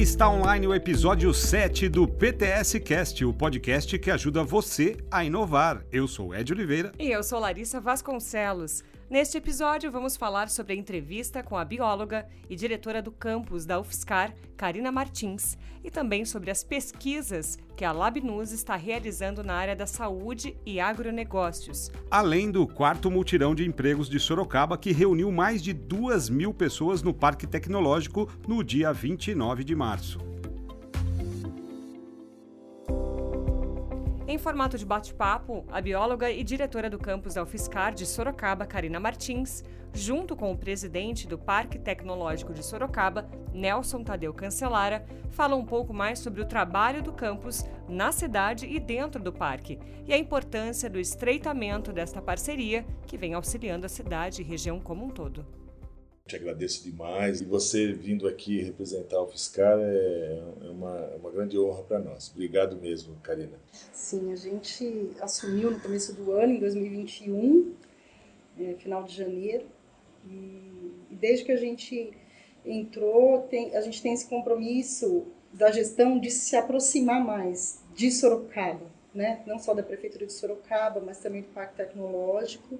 Está 0.00 0.30
online 0.30 0.66
o 0.66 0.74
episódio 0.74 1.34
7 1.34 1.86
do 1.86 2.08
PTS 2.08 2.80
Cast, 2.80 3.22
o 3.22 3.34
podcast 3.34 3.98
que 3.98 4.10
ajuda 4.10 4.42
você 4.42 4.96
a 5.10 5.22
inovar. 5.22 5.84
Eu 5.92 6.08
sou 6.08 6.34
Ed 6.34 6.50
Oliveira. 6.54 6.90
E 6.98 7.10
eu 7.10 7.22
sou 7.22 7.38
Larissa 7.38 7.82
Vasconcelos. 7.82 8.82
Neste 9.10 9.38
episódio, 9.38 9.90
vamos 9.90 10.16
falar 10.16 10.48
sobre 10.48 10.72
a 10.72 10.76
entrevista 10.76 11.42
com 11.42 11.56
a 11.58 11.64
bióloga 11.64 12.28
e 12.48 12.54
diretora 12.54 13.02
do 13.02 13.10
campus 13.10 13.66
da 13.66 13.80
UFSCar, 13.80 14.32
Karina 14.56 14.92
Martins, 14.92 15.58
e 15.82 15.90
também 15.90 16.24
sobre 16.24 16.48
as 16.48 16.62
pesquisas 16.62 17.58
que 17.76 17.84
a 17.84 17.90
LabNews 17.90 18.52
está 18.52 18.76
realizando 18.76 19.42
na 19.42 19.54
área 19.54 19.74
da 19.74 19.84
saúde 19.84 20.56
e 20.64 20.78
agronegócios. 20.78 21.90
Além 22.08 22.52
do 22.52 22.68
quarto 22.68 23.10
multirão 23.10 23.52
de 23.52 23.66
empregos 23.66 24.08
de 24.08 24.20
Sorocaba, 24.20 24.78
que 24.78 24.92
reuniu 24.92 25.32
mais 25.32 25.60
de 25.60 25.72
duas 25.72 26.30
mil 26.30 26.54
pessoas 26.54 27.02
no 27.02 27.12
Parque 27.12 27.48
Tecnológico 27.48 28.30
no 28.46 28.62
dia 28.62 28.92
29 28.92 29.64
de 29.64 29.74
março. 29.74 30.29
Em 34.30 34.38
formato 34.38 34.78
de 34.78 34.86
bate-papo, 34.86 35.64
a 35.72 35.80
bióloga 35.80 36.30
e 36.30 36.44
diretora 36.44 36.88
do 36.88 37.00
campus 37.00 37.34
da 37.34 37.42
UFSCar 37.42 37.92
de 37.92 38.06
Sorocaba, 38.06 38.64
Karina 38.64 39.00
Martins, 39.00 39.64
junto 39.92 40.36
com 40.36 40.52
o 40.52 40.56
presidente 40.56 41.26
do 41.26 41.36
Parque 41.36 41.80
Tecnológico 41.80 42.54
de 42.54 42.64
Sorocaba, 42.64 43.28
Nelson 43.52 44.04
Tadeu 44.04 44.32
Cancelara, 44.32 45.04
falam 45.32 45.58
um 45.58 45.66
pouco 45.66 45.92
mais 45.92 46.20
sobre 46.20 46.40
o 46.40 46.46
trabalho 46.46 47.02
do 47.02 47.12
campus 47.12 47.66
na 47.88 48.12
cidade 48.12 48.66
e 48.66 48.78
dentro 48.78 49.20
do 49.20 49.32
parque 49.32 49.80
e 50.06 50.14
a 50.14 50.16
importância 50.16 50.88
do 50.88 51.00
estreitamento 51.00 51.92
desta 51.92 52.22
parceria 52.22 52.86
que 53.08 53.18
vem 53.18 53.34
auxiliando 53.34 53.86
a 53.86 53.88
cidade 53.88 54.42
e 54.42 54.44
região 54.44 54.78
como 54.78 55.04
um 55.04 55.10
todo. 55.10 55.44
Te 56.30 56.36
agradeço 56.36 56.84
demais. 56.84 57.40
E 57.40 57.44
você 57.44 57.92
vindo 57.92 58.28
aqui 58.28 58.62
representar 58.62 59.20
o 59.20 59.26
Fiscar 59.26 59.76
é, 59.80 60.40
é 60.64 60.70
uma, 60.70 60.96
é 60.96 61.16
uma 61.16 61.28
grande 61.28 61.58
honra 61.58 61.82
para 61.82 61.98
nós. 61.98 62.30
Obrigado 62.32 62.76
mesmo, 62.76 63.16
Karina. 63.16 63.58
Sim, 63.92 64.32
a 64.32 64.36
gente 64.36 65.10
assumiu 65.20 65.72
no 65.72 65.80
começo 65.80 66.14
do 66.14 66.30
ano, 66.30 66.52
em 66.52 66.60
2021, 66.60 67.74
é, 68.60 68.74
final 68.74 69.02
de 69.02 69.16
janeiro. 69.16 69.66
E, 70.24 70.92
desde 71.10 71.46
que 71.46 71.50
a 71.50 71.56
gente 71.56 72.12
entrou, 72.64 73.40
tem, 73.48 73.74
a 73.74 73.80
gente 73.80 74.00
tem 74.00 74.12
esse 74.12 74.28
compromisso 74.28 75.26
da 75.52 75.72
gestão 75.72 76.16
de 76.16 76.30
se 76.30 76.54
aproximar 76.54 77.24
mais 77.24 77.82
de 77.92 78.08
Sorocaba, 78.08 78.86
né? 79.12 79.42
não 79.48 79.58
só 79.58 79.74
da 79.74 79.82
Prefeitura 79.82 80.26
de 80.26 80.32
Sorocaba, 80.32 81.02
mas 81.04 81.18
também 81.18 81.42
do 81.42 81.48
Parque 81.48 81.74
Tecnológico. 81.74 82.78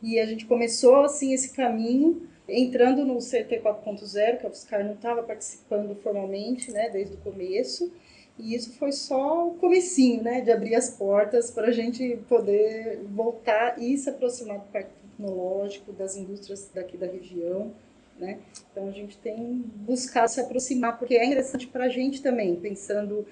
E 0.00 0.20
a 0.20 0.26
gente 0.26 0.46
começou 0.46 1.02
assim 1.02 1.32
esse 1.32 1.52
caminho 1.52 2.28
entrando 2.48 3.04
no 3.04 3.18
CT 3.18 3.60
4.0, 3.62 4.38
que 4.38 4.46
a 4.46 4.48
UFSCar 4.48 4.84
não 4.84 4.94
estava 4.94 5.22
participando 5.22 5.94
formalmente, 5.96 6.70
né, 6.72 6.88
desde 6.88 7.14
o 7.14 7.18
começo, 7.18 7.92
e 8.38 8.54
isso 8.54 8.72
foi 8.78 8.92
só 8.92 9.48
o 9.48 9.54
comecinho, 9.54 10.22
né, 10.22 10.40
de 10.40 10.50
abrir 10.50 10.74
as 10.74 10.90
portas 10.90 11.50
para 11.50 11.68
a 11.68 11.72
gente 11.72 12.16
poder 12.28 13.00
voltar 13.10 13.80
e 13.80 13.96
se 13.98 14.08
aproximar 14.08 14.60
do 14.60 14.66
parque 14.72 14.90
tecnológico, 15.10 15.92
das 15.92 16.16
indústrias 16.16 16.70
daqui 16.72 16.96
da 16.96 17.06
região, 17.06 17.72
né, 18.18 18.38
então 18.72 18.88
a 18.88 18.92
gente 18.92 19.18
tem 19.18 19.62
buscado 19.76 20.30
se 20.30 20.40
aproximar, 20.40 20.98
porque 20.98 21.16
é 21.16 21.24
interessante 21.26 21.66
para 21.66 21.84
a 21.84 21.88
gente 21.88 22.22
também, 22.22 22.56
pensando 22.56 23.26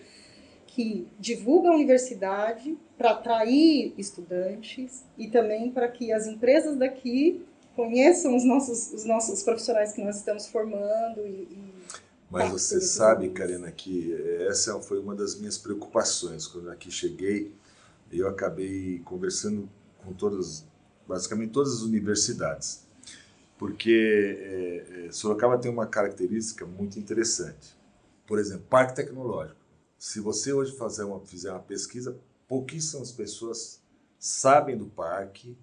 que 0.67 1.06
divulga 1.19 1.70
a 1.70 1.75
universidade 1.75 2.77
para 2.98 3.12
atrair 3.12 3.94
estudantes 3.97 5.06
e 5.17 5.28
também 5.28 5.70
para 5.70 5.89
que 5.89 6.12
as 6.12 6.27
empresas 6.27 6.77
daqui 6.77 7.42
conheçam 7.77 8.35
os 8.35 8.45
nossos, 8.45 8.93
os 8.93 9.05
nossos 9.05 9.43
profissionais 9.43 9.93
que 9.93 10.03
nós 10.03 10.17
estamos 10.17 10.47
formando. 10.47 11.21
E, 11.21 11.43
e 11.43 11.75
Mas 12.31 12.51
você 12.51 12.81
sabe, 12.81 13.29
Karina, 13.29 13.71
que 13.71 14.13
essa 14.49 14.81
foi 14.81 14.99
uma 14.99 15.15
das 15.15 15.39
minhas 15.39 15.59
preocupações. 15.59 16.47
Quando 16.49 16.71
aqui 16.71 16.91
cheguei, 16.91 17.55
eu 18.11 18.27
acabei 18.27 19.00
conversando 19.05 19.69
com 20.03 20.12
todas, 20.15 20.65
basicamente 21.06 21.50
todas 21.53 21.75
as 21.75 21.81
universidades. 21.83 22.84
Porque 23.59 24.39
é, 24.41 25.09
Sorocaba 25.12 25.59
tem 25.59 25.71
uma 25.71 25.87
característica 25.87 26.67
muito 26.67 26.99
interessante. 26.99 27.77
Por 28.27 28.39
exemplo, 28.39 28.65
parque 28.69 28.97
tecnológico. 28.97 29.61
Se 29.99 30.21
você 30.21 30.53
hoje 30.53 30.77
fazer 30.77 31.05
uma, 31.05 31.21
fizer 31.21 31.50
uma 31.50 31.61
pesquisa, 31.61 32.19
pouquíssimas 32.49 33.12
pessoas 33.12 33.81
sabem 34.19 34.77
do 34.77 34.87
parque, 34.87 35.56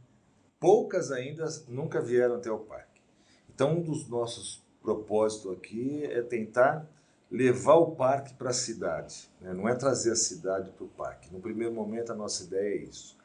poucas 0.63 1.11
ainda 1.11 1.45
nunca 1.67 1.99
vieram 1.99 2.35
até 2.35 2.49
o 2.49 2.57
parque. 2.57 3.01
Então, 3.53 3.79
um 3.79 3.81
dos 3.81 4.07
nossos 4.07 4.63
propósitos 4.81 5.51
aqui 5.51 6.05
é 6.05 6.21
tentar 6.21 6.89
levar 7.29 7.75
o 7.75 7.91
parque 7.91 8.33
para 8.35 8.51
a 8.51 8.53
cidade, 8.53 9.29
né? 9.41 9.53
não 9.53 9.67
é 9.67 9.75
trazer 9.75 10.11
a 10.11 10.15
cidade 10.15 10.71
para 10.71 10.85
o 10.85 10.87
parque. 10.87 11.33
No 11.33 11.41
primeiro 11.41 11.73
momento, 11.73 12.13
a 12.13 12.15
nossa 12.15 12.45
ideia 12.45 12.75
é 12.75 12.83
isso. 12.83 13.17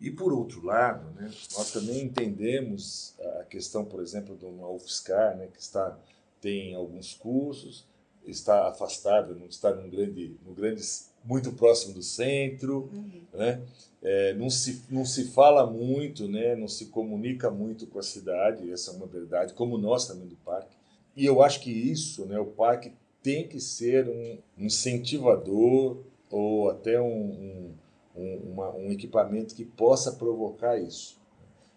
E, 0.00 0.12
por 0.12 0.32
outro 0.32 0.64
lado, 0.64 1.10
né, 1.20 1.28
nós 1.56 1.72
também 1.72 2.04
entendemos 2.04 3.16
a 3.40 3.44
questão, 3.46 3.84
por 3.84 4.00
exemplo, 4.00 4.36
de 4.36 4.44
uma 4.44 4.68
UFSCar, 4.68 5.36
né, 5.36 5.48
que 5.48 5.60
está, 5.60 5.98
tem 6.40 6.76
alguns 6.76 7.14
cursos, 7.14 7.84
está 8.24 8.68
afastada, 8.68 9.34
não 9.34 9.46
está 9.46 9.74
num 9.74 9.90
grande, 9.90 10.38
num 10.46 10.54
grande, 10.54 10.82
muito 11.24 11.52
próximo 11.52 11.94
do 11.94 12.02
centro, 12.02 12.90
uhum. 12.92 13.22
né? 13.34 13.62
É, 14.02 14.32
não, 14.34 14.48
se, 14.48 14.82
não 14.88 15.04
se 15.04 15.24
fala 15.24 15.70
muito, 15.70 16.26
né? 16.26 16.56
não 16.56 16.66
se 16.66 16.86
comunica 16.86 17.50
muito 17.50 17.86
com 17.86 17.98
a 17.98 18.02
cidade, 18.02 18.72
essa 18.72 18.92
é 18.92 18.94
uma 18.94 19.06
verdade, 19.06 19.52
como 19.52 19.76
nós 19.76 20.06
também 20.06 20.26
do 20.26 20.36
parque. 20.36 20.74
E 21.14 21.26
eu 21.26 21.42
acho 21.42 21.60
que 21.60 21.70
isso, 21.70 22.24
né, 22.24 22.38
o 22.38 22.46
parque 22.46 22.94
tem 23.22 23.46
que 23.46 23.60
ser 23.60 24.08
um 24.08 24.38
incentivador 24.56 25.98
ou 26.30 26.70
até 26.70 26.98
um, 26.98 27.74
um, 28.16 28.34
uma, 28.52 28.74
um 28.74 28.90
equipamento 28.90 29.54
que 29.54 29.64
possa 29.64 30.12
provocar 30.12 30.78
isso. 30.78 31.20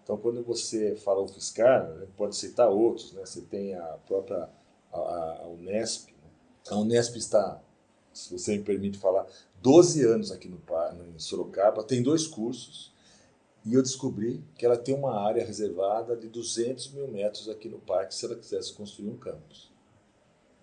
Então, 0.04 0.18
quando 0.18 0.44
você 0.44 0.96
fala 0.96 1.22
o 1.22 1.28
Fiscar, 1.28 1.90
né, 1.90 2.08
pode 2.16 2.36
citar 2.36 2.70
outros, 2.70 3.14
né? 3.14 3.26
você 3.26 3.42
tem 3.42 3.74
a 3.74 3.98
própria 4.06 4.50
a, 4.92 5.42
a 5.44 5.48
Unesp. 5.48 6.10
Né? 6.12 6.30
A 6.70 6.78
Unesp 6.78 7.18
está, 7.18 7.62
se 8.14 8.32
você 8.32 8.58
me 8.58 8.64
permite 8.64 8.98
falar, 8.98 9.26
12 9.62 10.04
anos 10.06 10.32
aqui 10.32 10.48
no, 10.48 10.62
em 11.16 11.20
Sorocaba, 11.20 11.84
tem 11.84 12.02
dois 12.04 12.28
cursos, 12.28 12.94
e 13.66 13.74
eu 13.74 13.82
descobri 13.82 14.44
que 14.56 14.66
ela 14.66 14.78
tem 14.78 14.94
uma 14.94 15.20
área 15.20 15.46
reservada 15.46 16.16
de 16.16 16.28
200 16.28 16.92
mil 16.92 17.08
metros 17.08 17.48
aqui 17.48 17.70
no 17.70 17.80
parque 17.80 18.14
se 18.14 18.26
ela 18.26 18.36
quisesse 18.36 18.74
construir 18.74 19.10
um 19.10 19.18
campus. 19.18 19.72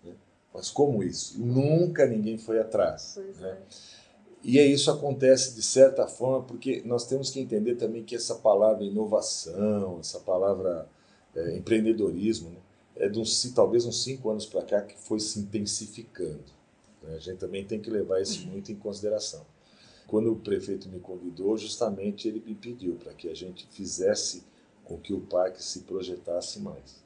Né? 0.05 0.15
Mas 0.53 0.71
como 0.71 1.03
isso? 1.03 1.41
Nunca 1.41 2.07
ninguém 2.07 2.37
foi 2.37 2.61
atrás. 2.61 3.19
Né? 3.39 3.49
É. 3.49 4.01
E 4.43 4.59
isso 4.59 4.91
acontece 4.91 5.55
de 5.55 5.63
certa 5.63 6.07
forma 6.07 6.43
porque 6.43 6.83
nós 6.85 7.07
temos 7.07 7.31
que 7.31 7.41
entender 7.41 7.77
também 7.77 8.05
que 8.05 8.15
essa 8.15 8.35
palavra 8.35 8.85
inovação, 8.85 9.99
essa 9.99 10.21
palavra 10.21 10.87
é, 11.35 11.57
empreendedorismo, 11.57 12.51
né? 12.51 12.61
é 12.97 13.09
de 13.09 13.19
uns, 13.19 13.51
talvez 13.55 13.87
uns 13.87 14.03
cinco 14.03 14.31
anos 14.31 14.45
para 14.45 14.63
cá 14.63 14.83
que 14.83 14.97
foi 14.99 15.21
se 15.21 15.39
intensificando. 15.39 16.60
Né? 17.03 17.15
A 17.15 17.19
gente 17.19 17.39
também 17.39 17.65
tem 17.65 17.81
que 17.81 17.91
levar 17.91 18.21
isso 18.21 18.47
muito 18.47 18.71
em 18.71 18.77
consideração. 18.77 19.45
Quando 20.07 20.33
o 20.33 20.37
prefeito 20.37 20.89
me 20.89 20.99
convidou, 20.99 21.57
justamente 21.57 22.27
ele 22.27 22.43
me 22.45 22.55
pediu 22.55 22.97
para 22.97 23.13
que 23.15 23.29
a 23.29 23.35
gente 23.35 23.67
fizesse 23.69 24.45
com 24.85 24.99
que 24.99 25.15
o 25.15 25.21
parque 25.21 25.63
se 25.63 25.81
projetasse 25.83 26.59
mais. 26.59 27.01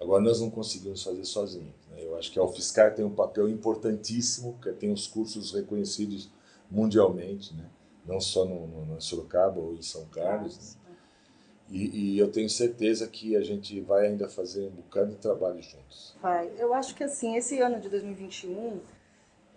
Agora, 0.00 0.22
nós 0.22 0.40
não 0.40 0.50
conseguimos 0.50 1.02
fazer 1.02 1.24
sozinhos. 1.24 1.74
Né? 1.90 2.04
Eu 2.04 2.16
acho 2.16 2.32
que 2.32 2.38
a 2.38 2.42
UFSCar 2.42 2.94
tem 2.94 3.04
um 3.04 3.14
papel 3.14 3.48
importantíssimo, 3.48 4.54
porque 4.54 4.72
tem 4.72 4.92
os 4.92 5.06
cursos 5.06 5.52
reconhecidos 5.52 6.30
mundialmente, 6.70 7.54
né? 7.54 7.68
não 8.04 8.20
só 8.20 8.44
no, 8.44 8.66
no, 8.66 8.86
no 8.86 9.00
Sorocaba 9.00 9.60
ou 9.60 9.74
em 9.74 9.82
São 9.82 10.04
Carlos. 10.06 10.74
Né? 10.74 10.96
E, 11.70 12.14
e, 12.14 12.18
eu 12.18 12.30
tenho 12.32 12.48
certeza 12.48 13.06
que 13.06 13.36
a 13.36 13.42
gente 13.42 13.78
vai 13.80 14.06
ainda 14.06 14.28
fazer 14.28 14.66
um 14.66 14.70
bocado 14.70 15.10
de 15.10 15.16
trabalho 15.16 15.62
juntos. 15.62 16.16
Vai. 16.22 16.50
Eu 16.58 16.72
acho 16.72 16.94
que 16.94 17.04
assim, 17.04 17.36
esse 17.36 17.60
ano 17.60 17.78
de 17.78 17.90
2021 17.90 18.80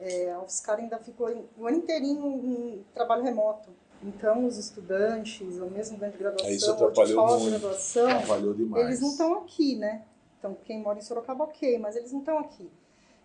é, 0.01 0.31
a 0.31 0.42
UFSCar 0.42 0.80
ainda 0.80 0.98
ficou 0.98 1.30
o 1.57 1.68
ano 1.68 1.77
inteirinho 1.77 2.27
em 2.27 2.86
trabalho 2.94 3.24
remoto. 3.24 3.69
Então, 4.03 4.45
os 4.45 4.57
estudantes, 4.57 5.59
ou 5.59 5.69
mesmo 5.69 5.98
de 5.98 6.18
graduação, 6.18 6.50
Isso 6.50 6.71
atrapalhou 6.71 7.24
ou 7.24 7.39
de 7.39 7.50
graduação 7.51 8.09
atrapalhou 8.09 8.53
demais. 8.53 8.86
eles 8.86 9.00
não 9.00 9.12
estão 9.12 9.36
aqui, 9.36 9.75
né? 9.75 10.03
Então, 10.39 10.57
quem 10.65 10.81
mora 10.81 10.98
em 10.98 11.03
Sorocaba, 11.03 11.44
ok, 11.44 11.77
mas 11.77 11.95
eles 11.95 12.12
não 12.12 12.19
estão 12.19 12.39
aqui. 12.39 12.68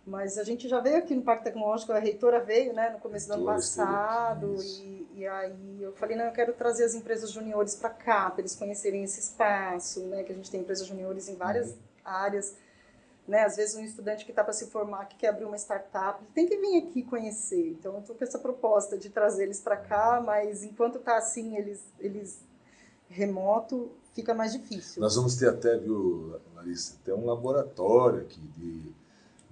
Mas 0.05 0.37
a 0.37 0.43
gente 0.43 0.69
já 0.69 0.79
veio 0.79 0.97
aqui 0.97 1.15
no 1.15 1.23
Parque 1.23 1.45
Tecnológico, 1.45 1.91
a 1.91 1.99
reitora 1.99 2.39
veio, 2.39 2.73
né, 2.73 2.91
no 2.91 2.99
começo 2.99 3.27
do 3.27 3.33
ano 3.33 3.45
passado, 3.45 4.55
e, 4.63 5.07
e, 5.15 5.27
aí 5.27 5.81
eu 5.81 5.91
falei, 5.93 6.15
não, 6.15 6.25
eu 6.25 6.31
quero 6.31 6.53
trazer 6.53 6.85
as 6.85 6.93
empresas 6.93 7.31
juniores 7.31 7.75
para 7.75 7.89
cá, 7.89 8.29
para 8.29 8.41
eles 8.41 8.55
conhecerem 8.55 9.03
esse 9.03 9.19
espaço, 9.19 10.05
né, 10.05 10.23
que 10.23 10.31
a 10.31 10.35
gente 10.35 10.49
tem 10.49 10.61
empresas 10.61 10.87
juniores 10.87 11.27
em 11.27 11.35
várias 11.35 11.71
uhum. 11.71 11.77
áreas, 12.05 12.55
né? 13.27 13.43
Às 13.43 13.55
vezes 13.55 13.75
um 13.75 13.83
estudante 13.83 14.23
que 14.23 14.31
está 14.31 14.43
para 14.43 14.53
se 14.53 14.67
formar, 14.67 15.05
que 15.05 15.17
quer 15.17 15.29
abrir 15.29 15.45
uma 15.45 15.57
startup, 15.57 16.23
tem 16.33 16.47
que 16.47 16.57
vir 16.57 16.83
aqui 16.83 17.03
conhecer. 17.03 17.71
Então 17.71 17.93
eu 17.93 17.99
estou 17.99 18.15
com 18.15 18.23
essa 18.23 18.39
proposta 18.39 18.97
de 18.97 19.09
trazer 19.09 19.43
eles 19.43 19.59
para 19.59 19.77
cá, 19.77 20.21
mas 20.25 20.63
enquanto 20.63 20.97
está 20.97 21.17
assim, 21.17 21.57
eles, 21.57 21.83
eles 21.99 22.39
remoto, 23.09 23.91
fica 24.13 24.33
mais 24.33 24.53
difícil. 24.53 25.01
Nós 25.01 25.15
vamos 25.15 25.35
ter 25.35 25.49
até, 25.49 25.77
viu, 25.77 26.39
Larissa, 26.55 26.95
até 27.01 27.13
um 27.13 27.25
laboratório 27.25 28.21
aqui 28.21 28.41
de, 28.57 28.93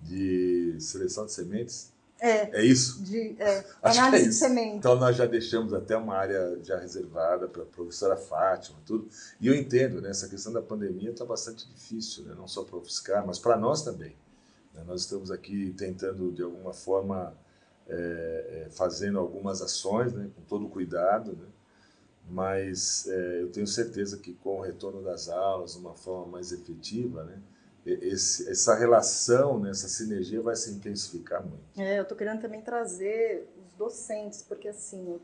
de 0.01 0.81
seleção 0.81 1.25
de 1.25 1.33
sementes. 1.33 1.93
É, 2.27 2.61
É 2.61 2.63
isso? 2.65 3.03
de 3.03 3.35
é, 3.39 3.57
Acho 3.83 3.93
que 3.93 3.99
análise 3.99 4.23
é 4.23 4.27
de 4.27 4.29
isso. 4.29 4.39
semente. 4.39 4.77
Então 4.77 4.95
nós 4.95 5.15
já 5.15 5.25
deixamos 5.25 5.73
até 5.73 5.95
uma 5.95 6.15
área 6.15 6.59
já 6.63 6.79
reservada 6.79 7.47
para 7.47 7.61
a 7.63 7.65
professora 7.65 8.17
Fátima, 8.17 8.77
tudo. 8.85 9.07
E 9.39 9.47
eu 9.47 9.53
entendo, 9.55 10.01
né, 10.01 10.09
essa 10.09 10.27
questão 10.27 10.51
da 10.51 10.61
pandemia 10.61 11.11
está 11.11 11.23
bastante 11.25 11.67
difícil, 11.67 12.23
né, 12.23 12.33
não 12.35 12.47
só 12.47 12.63
para 12.63 12.75
o 12.75 12.79
UFSCar, 12.79 13.25
mas 13.25 13.37
para 13.39 13.55
nós 13.57 13.83
também. 13.83 14.15
né. 14.73 14.83
Nós 14.87 15.01
estamos 15.01 15.29
aqui 15.31 15.73
tentando, 15.77 16.31
de 16.31 16.41
alguma 16.43 16.73
forma, 16.73 17.33
é, 17.87 18.65
é, 18.65 18.69
fazendo 18.71 19.19
algumas 19.19 19.61
ações, 19.61 20.11
né, 20.13 20.27
com 20.35 20.41
todo 20.43 20.67
cuidado, 20.67 21.33
né, 21.33 21.47
mas 22.27 23.07
é, 23.07 23.41
eu 23.43 23.49
tenho 23.51 23.67
certeza 23.67 24.17
que 24.17 24.33
com 24.33 24.57
o 24.57 24.61
retorno 24.61 25.03
das 25.03 25.29
aulas, 25.29 25.73
de 25.73 25.77
uma 25.79 25.93
forma 25.93 26.25
mais 26.31 26.51
efetiva, 26.51 27.23
né, 27.23 27.37
esse, 27.85 28.49
essa 28.49 28.75
relação, 28.75 29.59
né, 29.59 29.69
essa 29.69 29.87
sinergia 29.87 30.41
vai 30.41 30.55
se 30.55 30.71
intensificar 30.71 31.41
muito. 31.41 31.63
É, 31.77 31.99
eu 31.99 32.03
estou 32.03 32.17
querendo 32.17 32.41
também 32.41 32.61
trazer 32.61 33.47
os 33.65 33.73
docentes, 33.73 34.41
porque 34.41 34.67
assim, 34.69 35.19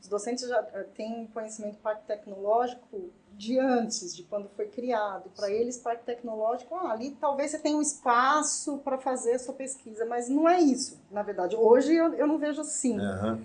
os 0.00 0.08
docentes 0.08 0.48
já 0.48 0.58
eh, 0.72 0.86
têm 0.94 1.26
conhecimento 1.26 1.76
do 1.76 1.82
parque 1.82 2.06
tecnológico 2.06 3.10
de 3.36 3.58
antes, 3.58 4.16
de 4.16 4.22
quando 4.22 4.48
foi 4.50 4.66
criado. 4.66 5.30
Para 5.36 5.50
eles, 5.50 5.76
parque 5.78 6.04
tecnológico, 6.04 6.74
ah, 6.74 6.92
ali 6.92 7.16
talvez 7.20 7.50
você 7.50 7.58
tenha 7.58 7.76
um 7.76 7.82
espaço 7.82 8.78
para 8.78 8.98
fazer 8.98 9.34
a 9.34 9.38
sua 9.38 9.54
pesquisa, 9.54 10.04
mas 10.06 10.28
não 10.28 10.48
é 10.48 10.58
isso, 10.60 10.98
na 11.10 11.22
verdade. 11.22 11.54
Hoje 11.54 11.94
eu, 11.94 12.14
eu 12.14 12.26
não 12.26 12.38
vejo 12.38 12.60
assim. 12.60 12.98
Aham. 12.98 13.40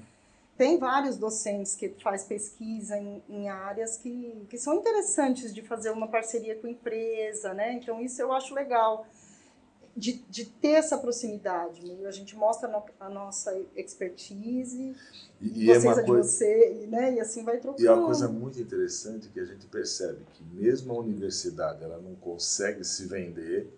Tem 0.57 0.77
vários 0.77 1.17
docentes 1.17 1.75
que 1.75 1.89
faz 2.01 2.23
pesquisa 2.23 2.97
em, 2.97 3.21
em 3.29 3.49
áreas 3.49 3.97
que, 3.97 4.45
que 4.49 4.57
são 4.57 4.75
interessantes 4.75 5.53
de 5.53 5.61
fazer 5.61 5.89
uma 5.91 6.07
parceria 6.07 6.55
com 6.55 6.67
empresa, 6.67 7.53
né? 7.53 7.73
Então 7.73 7.99
isso 8.01 8.21
eu 8.21 8.31
acho 8.31 8.53
legal 8.55 9.05
de, 9.97 10.13
de 10.29 10.45
ter 10.45 10.71
essa 10.73 10.97
proximidade. 10.97 11.85
né? 11.85 12.07
A 12.07 12.11
gente 12.11 12.35
mostra 12.37 12.69
no- 12.69 12.83
a 12.99 13.09
nossa 13.09 13.51
expertise, 13.75 14.95
E, 15.41 15.65
e 15.65 15.71
é 15.71 15.73
vocês 15.73 15.83
uma 15.83 15.91
a 15.93 16.01
de 16.01 16.07
coisa 16.07 16.29
você, 16.29 16.83
e, 16.83 16.87
né? 16.87 17.13
E 17.15 17.19
assim 17.19 17.43
vai 17.43 17.57
trocando. 17.57 17.83
E 17.83 17.87
é 17.87 17.91
uma 17.91 18.05
coisa 18.05 18.27
muito 18.29 18.59
interessante 18.59 19.27
que 19.29 19.39
a 19.39 19.45
gente 19.45 19.65
percebe 19.67 20.19
que 20.33 20.43
mesmo 20.55 20.93
a 20.93 20.99
universidade 20.99 21.83
ela 21.83 21.97
não 21.97 22.15
consegue 22.15 22.83
se 22.85 23.05
vender 23.05 23.69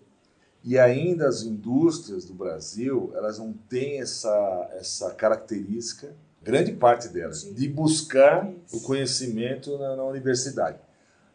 e 0.64 0.78
ainda 0.78 1.28
as 1.28 1.42
indústrias 1.42 2.24
do 2.24 2.34
Brasil 2.34 3.12
elas 3.14 3.38
não 3.38 3.52
têm 3.52 4.00
essa 4.00 4.70
essa 4.74 5.12
característica 5.14 6.14
grande 6.42 6.72
parte 6.72 7.08
delas 7.08 7.42
De- 7.42 7.54
de 7.54 7.68
buscar 7.68 8.50
Isso. 8.66 8.76
o 8.78 8.80
conhecimento 8.82 9.76
na, 9.78 9.96
na 9.96 10.04
universidade 10.04 10.78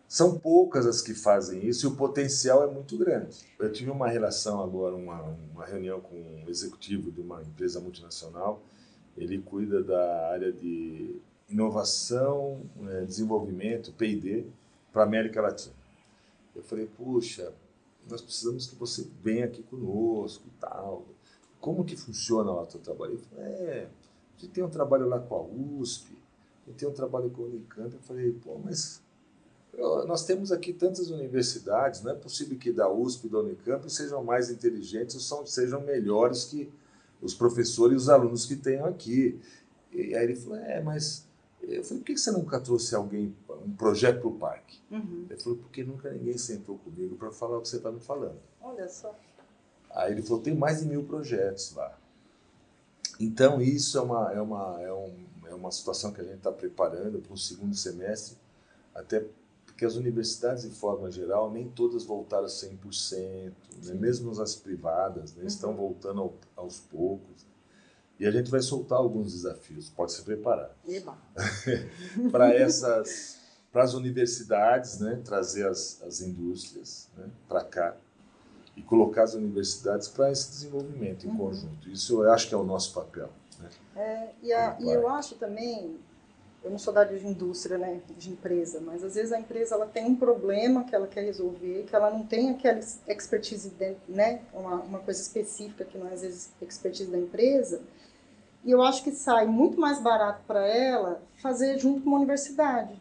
são 0.07 0.37
poucas 0.37 0.85
as 0.85 1.01
que 1.01 1.13
fazem 1.15 1.65
isso 1.65 1.87
e 1.87 1.89
o 1.89 1.95
potencial 1.95 2.63
é 2.63 2.71
muito 2.71 2.95
grande. 2.97 3.35
Eu 3.57 3.71
tive 3.71 3.89
uma 3.89 4.07
relação 4.07 4.61
agora, 4.61 4.95
uma, 4.95 5.35
uma 5.51 5.65
reunião 5.65 5.99
com 5.99 6.15
um 6.15 6.43
executivo 6.47 7.11
de 7.11 7.19
uma 7.19 7.41
empresa 7.41 7.79
multinacional. 7.79 8.61
Ele 9.17 9.39
cuida 9.39 9.81
da 9.83 10.27
área 10.29 10.51
de 10.51 11.15
inovação, 11.49 12.61
eh, 12.89 13.05
desenvolvimento, 13.05 13.91
P&D, 13.93 14.45
para 14.91 15.01
a 15.01 15.05
América 15.05 15.41
Latina. 15.41 15.73
Eu 16.55 16.61
falei, 16.61 16.85
puxa, 16.85 17.51
nós 18.07 18.21
precisamos 18.21 18.67
que 18.67 18.75
você 18.75 19.07
venha 19.23 19.45
aqui 19.45 19.63
conosco 19.63 20.43
e 20.45 20.59
tal. 20.59 21.05
Como 21.59 21.83
que 21.83 21.95
funciona 21.97 22.51
lá 22.51 22.61
o 22.61 22.67
teu 22.67 22.79
trabalho? 22.79 23.13
Ele 23.13 23.21
falou, 23.23 23.45
é, 23.45 23.87
gente 24.43 24.53
tem 24.53 24.63
um 24.63 24.69
trabalho 24.69 25.07
lá 25.07 25.19
com 25.19 25.35
a 25.35 25.41
USP, 25.41 26.11
gente 26.67 26.77
tem 26.77 26.87
um 26.87 26.93
trabalho 26.93 27.29
com 27.29 27.43
a 27.43 27.45
Unicamp. 27.45 27.93
Eu 27.93 28.01
falei, 28.01 28.31
pô, 28.33 28.57
mas 28.63 29.01
eu- 29.73 30.05
nós 30.05 30.25
temos 30.25 30.51
aqui 30.51 30.73
tantas 30.73 31.09
universidades, 31.09 32.01
não 32.03 32.11
é 32.11 32.15
possível 32.15 32.57
que 32.57 32.71
da 32.71 32.89
USP 32.89 33.27
e 33.27 33.29
da 33.29 33.39
Unicamp 33.39 33.89
sejam 33.91 34.23
mais 34.23 34.49
inteligentes 34.49 35.15
ou 35.15 35.21
são- 35.21 35.45
sejam 35.45 35.81
melhores 35.81 36.45
que 36.45 36.71
os 37.21 37.33
professores 37.33 37.93
e 37.93 37.97
os 37.97 38.09
alunos 38.09 38.45
que 38.45 38.55
tenham 38.55 38.85
aqui. 38.85 39.39
E 39.91 40.15
aí 40.15 40.23
ele 40.23 40.35
falou, 40.35 40.57
é, 40.57 40.81
mas... 40.81 41.25
Eu 41.61 41.81
falei, 41.81 41.99
por 41.99 42.07
que 42.07 42.17
você 42.17 42.29
nunca 42.29 42.59
trouxe 42.59 42.93
alguém, 42.93 43.33
um 43.65 43.71
projeto 43.77 44.19
para 44.19 44.27
o 44.27 44.33
parque? 44.33 44.77
Uhum. 44.91 45.27
Ele 45.29 45.39
falou, 45.39 45.57
porque 45.59 45.81
nunca 45.81 46.11
ninguém 46.11 46.37
sentou 46.37 46.77
comigo 46.79 47.15
para 47.15 47.31
falar 47.31 47.57
o 47.57 47.61
que 47.61 47.69
você 47.69 47.77
está 47.77 47.89
me 47.89 48.01
falando. 48.01 48.35
Olha 48.61 48.85
só. 48.89 49.15
Aí 49.91 50.11
ele 50.11 50.21
falou, 50.21 50.41
tem 50.43 50.53
mais 50.53 50.81
de 50.81 50.87
mil 50.87 51.05
projetos 51.05 51.73
lá. 51.73 51.97
Então 53.23 53.61
isso 53.61 53.97
é 53.97 54.01
uma, 54.01 54.33
é 54.33 54.41
uma, 54.41 54.81
é 54.81 54.93
um, 54.93 55.13
é 55.47 55.53
uma 55.53 55.71
situação 55.71 56.11
que 56.11 56.19
a 56.19 56.23
gente 56.23 56.37
está 56.37 56.51
preparando 56.51 57.19
para 57.19 57.33
o 57.33 57.37
segundo 57.37 57.75
semestre, 57.75 58.37
até 58.93 59.25
porque 59.65 59.85
as 59.85 59.95
universidades, 59.95 60.63
de 60.63 60.69
forma 60.69 61.09
geral, 61.09 61.49
nem 61.49 61.67
todas 61.69 62.03
voltaram 62.03 62.47
100%, 62.47 63.51
né? 63.85 63.93
mesmo 63.93 64.29
as 64.41 64.55
privadas, 64.55 65.33
né? 65.33 65.45
estão 65.45 65.73
voltando 65.73 66.21
ao- 66.21 66.33
aos 66.55 66.79
poucos. 66.79 67.45
E 68.19 68.27
a 68.27 68.31
gente 68.31 68.51
vai 68.51 68.61
soltar 68.61 68.99
alguns 68.99 69.33
desafios, 69.33 69.89
pode 69.89 70.11
se 70.13 70.21
preparar. 70.21 70.75
Para 72.31 72.53
essas 72.53 73.41
para 73.71 73.83
as 73.83 73.95
universidades, 73.95 74.99
né, 74.99 75.19
trazer 75.25 75.65
as, 75.67 75.99
as 76.03 76.21
indústrias 76.21 77.09
né, 77.17 77.27
para 77.47 77.63
cá 77.63 77.97
e 78.75 78.81
colocar 78.81 79.23
as 79.23 79.33
universidades 79.33 80.07
para 80.07 80.31
esse 80.31 80.49
desenvolvimento 80.49 81.25
em 81.25 81.29
Uhum. 81.29 81.37
conjunto. 81.37 81.89
Isso 81.89 82.23
eu 82.23 82.31
acho 82.31 82.47
que 82.47 82.55
é 82.55 82.57
o 82.57 82.63
nosso 82.63 82.93
papel. 82.93 83.29
Né? 83.59 83.69
É, 83.95 84.29
e, 84.41 84.51
a- 84.53 84.75
e 84.79 84.89
eu 84.89 85.07
acho 85.07 85.35
também, 85.35 85.97
eu 86.63 86.71
não 86.71 86.79
sou 86.79 86.91
da 86.93 87.01
área 87.01 87.17
de 87.19 87.27
indústria, 87.27 87.77
né, 87.77 88.01
de 88.17 88.31
empresa, 88.31 88.79
mas 88.81 89.03
às 89.03 89.13
vezes 89.15 89.31
a 89.31 89.39
empresa 89.39 89.75
ela 89.75 89.85
tem 89.85 90.05
um 90.05 90.15
problema 90.15 90.83
que 90.85 90.95
ela 90.95 91.05
quer 91.07 91.21
resolver, 91.23 91.83
que 91.87 91.95
ela 91.95 92.09
não 92.09 92.25
tem 92.25 92.49
aquela 92.49 92.79
expertise, 93.07 93.69
de- 93.69 93.95
né, 94.07 94.41
uma, 94.53 94.75
uma 94.81 94.99
coisa 94.99 95.21
específica 95.21 95.85
que 95.85 95.97
não 95.97 96.07
é 96.07 96.13
às 96.13 96.21
vezes 96.21 96.49
expertise 96.61 97.11
da 97.11 97.17
empresa. 97.19 97.81
E 98.63 98.71
eu 98.71 98.81
acho 98.81 99.03
que 99.03 99.11
sai 99.11 99.45
muito 99.45 99.79
mais 99.79 99.99
barato 100.01 100.41
para 100.47 100.65
ela 100.65 101.21
fazer 101.41 101.77
junto 101.77 102.01
com 102.01 102.07
uma 102.11 102.17
universidade, 102.17 102.99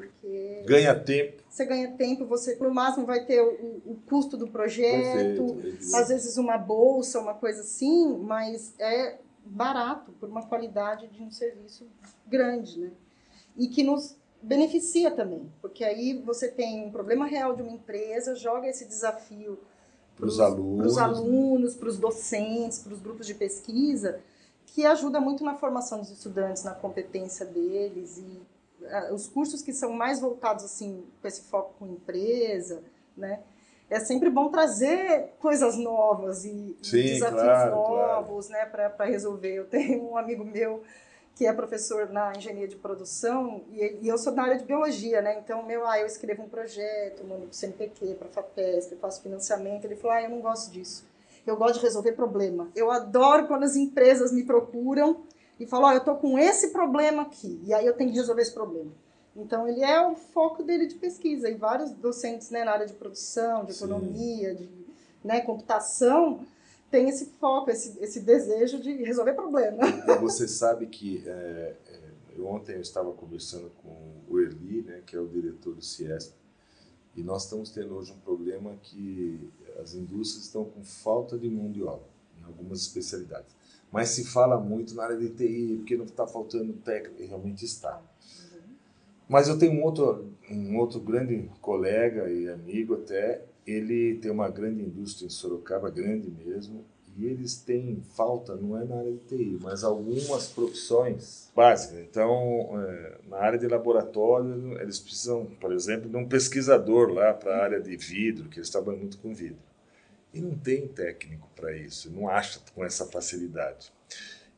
porque 0.00 0.62
Ganha 0.66 0.98
tempo. 0.98 1.42
você 1.48 1.64
ganha 1.64 1.90
tempo, 1.92 2.24
você 2.26 2.56
no 2.56 2.72
máximo 2.72 3.06
vai 3.06 3.24
ter 3.24 3.40
o, 3.40 3.82
o 3.86 3.98
custo 4.08 4.36
do 4.36 4.48
projeto, 4.48 5.54
Perfeito. 5.54 5.96
às 5.96 6.08
vezes 6.08 6.36
uma 6.36 6.56
bolsa, 6.58 7.20
uma 7.20 7.34
coisa 7.34 7.60
assim, 7.60 8.16
mas 8.18 8.74
é 8.78 9.18
barato 9.44 10.12
por 10.12 10.28
uma 10.28 10.46
qualidade 10.46 11.06
de 11.08 11.22
um 11.22 11.30
serviço 11.30 11.86
grande, 12.26 12.80
né? 12.80 12.90
E 13.56 13.68
que 13.68 13.82
nos 13.82 14.16
beneficia 14.42 15.10
também, 15.10 15.50
porque 15.62 15.84
aí 15.84 16.20
você 16.24 16.48
tem 16.48 16.86
um 16.86 16.90
problema 16.90 17.26
real 17.26 17.54
de 17.54 17.62
uma 17.62 17.70
empresa, 17.72 18.34
joga 18.34 18.66
esse 18.68 18.84
desafio 18.86 19.58
Para 20.16 20.26
os 20.26 20.36
para 20.36 20.46
alunos. 20.46 20.86
os 20.92 20.96
né? 20.96 21.02
alunos, 21.02 21.74
para 21.74 21.88
os 21.88 21.98
docentes, 21.98 22.78
para 22.80 22.92
os 22.92 23.00
grupos 23.00 23.26
de 23.26 23.34
pesquisa, 23.34 24.20
que 24.66 24.84
ajuda 24.84 25.20
muito 25.20 25.44
na 25.44 25.54
formação 25.54 26.00
dos 26.00 26.10
estudantes, 26.10 26.64
na 26.64 26.72
competência 26.74 27.46
deles 27.46 28.18
e 28.18 28.42
os 29.12 29.26
cursos 29.28 29.62
que 29.62 29.72
são 29.72 29.92
mais 29.92 30.20
voltados 30.20 30.64
assim 30.64 31.04
com 31.20 31.28
esse 31.28 31.42
foco 31.42 31.74
com 31.78 31.86
empresa, 31.86 32.82
né? 33.16 33.40
É 33.90 34.00
sempre 34.00 34.30
bom 34.30 34.48
trazer 34.48 35.34
coisas 35.38 35.76
novas 35.76 36.44
e, 36.44 36.76
Sim, 36.82 37.02
desafios 37.02 37.42
claro, 37.42 37.70
novos, 37.70 38.48
né, 38.48 38.64
para 38.64 39.04
resolver. 39.04 39.54
Eu 39.54 39.66
tenho 39.66 40.10
um 40.10 40.16
amigo 40.16 40.44
meu 40.44 40.82
que 41.34 41.46
é 41.46 41.52
professor 41.52 42.08
na 42.10 42.32
engenharia 42.34 42.68
de 42.68 42.76
produção 42.76 43.64
e, 43.72 43.98
e 44.02 44.08
eu 44.08 44.16
sou 44.16 44.32
da 44.32 44.42
área 44.42 44.56
de 44.56 44.64
biologia, 44.64 45.20
né? 45.20 45.38
Então, 45.38 45.64
meu, 45.64 45.86
ah, 45.86 45.98
eu 45.98 46.06
escrevo 46.06 46.44
um 46.44 46.48
projeto, 46.48 47.24
mando 47.24 47.42
para 47.42 47.50
o 47.50 47.54
CNPq, 47.54 48.14
para 48.14 48.28
a 48.28 48.30
FAPESP, 48.30 48.96
faço 48.96 49.22
financiamento. 49.22 49.84
Ele 49.84 49.96
falou, 49.96 50.16
ah, 50.16 50.22
eu 50.22 50.30
não 50.30 50.40
gosto 50.40 50.70
disso. 50.70 51.04
Eu 51.46 51.56
gosto 51.56 51.74
de 51.74 51.80
resolver 51.82 52.12
problema. 52.12 52.70
Eu 52.74 52.90
adoro 52.90 53.46
quando 53.46 53.64
as 53.64 53.76
empresas 53.76 54.32
me 54.32 54.44
procuram 54.44 55.24
e 55.58 55.66
falam, 55.66 55.90
ó, 55.90 55.92
eu 55.92 56.04
tô 56.04 56.14
com 56.16 56.38
esse 56.38 56.70
problema 56.70 57.22
aqui 57.22 57.60
e 57.64 57.72
aí 57.72 57.86
eu 57.86 57.94
tenho 57.94 58.10
que 58.10 58.16
resolver 58.16 58.42
esse 58.42 58.52
problema. 58.52 58.90
Então, 59.36 59.66
ele 59.66 59.82
é 59.82 60.06
o 60.06 60.14
foco 60.14 60.62
dele 60.62 60.86
de 60.86 60.94
pesquisa 60.94 61.48
e 61.48 61.54
vários 61.54 61.90
docentes 61.90 62.50
né, 62.50 62.64
na 62.64 62.72
área 62.72 62.86
de 62.86 62.92
produção, 62.92 63.64
de 63.64 63.72
Sim. 63.72 63.84
economia, 63.84 64.54
de 64.54 64.68
né, 65.24 65.40
computação, 65.40 66.46
tem 66.90 67.08
esse 67.08 67.26
foco, 67.40 67.70
esse, 67.70 67.98
esse 68.00 68.20
desejo 68.20 68.78
de 68.78 68.92
resolver 69.02 69.32
problema. 69.32 69.82
Você 70.20 70.46
sabe 70.46 70.86
que 70.86 71.24
é, 71.26 71.74
é, 71.88 72.40
ontem 72.40 72.76
eu 72.76 72.80
estava 72.80 73.12
conversando 73.12 73.70
com 73.82 74.22
o 74.28 74.38
Erli, 74.38 74.82
né, 74.82 75.02
que 75.04 75.16
é 75.16 75.18
o 75.18 75.26
diretor 75.26 75.74
do 75.74 75.82
Ciesp, 75.82 76.32
e 77.16 77.22
nós 77.22 77.44
estamos 77.44 77.70
tendo 77.70 77.96
hoje 77.96 78.12
um 78.12 78.18
problema 78.18 78.76
que 78.82 79.50
as 79.80 79.94
indústrias 79.94 80.46
estão 80.46 80.64
com 80.64 80.84
falta 80.84 81.36
de 81.36 81.48
mão 81.48 81.70
de 81.70 81.82
obra 81.82 82.06
em 82.40 82.44
algumas 82.44 82.80
especialidades. 82.82 83.54
Mas 83.94 84.08
se 84.08 84.24
fala 84.24 84.58
muito 84.58 84.92
na 84.96 85.04
área 85.04 85.16
de 85.16 85.28
TI, 85.28 85.76
porque 85.76 85.96
não 85.96 86.04
está 86.04 86.26
faltando 86.26 86.72
técnico, 86.72 87.22
e 87.22 87.26
realmente 87.26 87.64
está. 87.64 88.02
Mas 89.28 89.46
eu 89.46 89.56
tenho 89.56 89.72
um 89.72 89.84
outro, 89.84 90.32
um 90.50 90.76
outro 90.78 90.98
grande 90.98 91.48
colega 91.60 92.28
e 92.28 92.48
amigo 92.48 92.94
até, 92.94 93.44
ele 93.64 94.16
tem 94.16 94.32
uma 94.32 94.48
grande 94.48 94.82
indústria 94.82 95.26
em 95.26 95.30
Sorocaba, 95.30 95.90
grande 95.90 96.28
mesmo, 96.28 96.84
e 97.16 97.24
eles 97.26 97.54
têm 97.54 98.02
falta, 98.16 98.56
não 98.56 98.76
é 98.76 98.84
na 98.84 98.96
área 98.96 99.12
de 99.12 99.18
TI, 99.28 99.58
mas 99.62 99.84
algumas 99.84 100.48
profissões 100.48 101.52
básicas. 101.54 102.00
Então, 102.00 102.70
é, 102.76 103.18
na 103.28 103.36
área 103.36 103.60
de 103.60 103.68
laboratório, 103.68 104.76
eles 104.80 104.98
precisam, 104.98 105.46
por 105.60 105.72
exemplo, 105.72 106.10
de 106.10 106.16
um 106.16 106.26
pesquisador 106.26 107.12
lá 107.12 107.32
para 107.32 107.54
a 107.58 107.62
área 107.62 107.80
de 107.80 107.96
vidro, 107.96 108.48
que 108.48 108.58
eles 108.58 108.70
trabalham 108.70 108.98
muito 108.98 109.18
com 109.18 109.32
vidro. 109.32 109.62
E 110.34 110.40
não 110.40 110.58
tem 110.58 110.88
técnico 110.88 111.48
para 111.54 111.74
isso, 111.76 112.10
não 112.10 112.28
acha 112.28 112.60
com 112.74 112.84
essa 112.84 113.06
facilidade. 113.06 113.92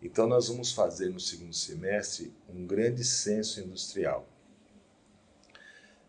Então, 0.02 0.26
nós 0.26 0.48
vamos 0.48 0.72
fazer 0.72 1.10
no 1.10 1.20
segundo 1.20 1.54
semestre 1.54 2.32
um 2.48 2.66
grande 2.66 3.04
censo 3.04 3.60
industrial. 3.60 4.28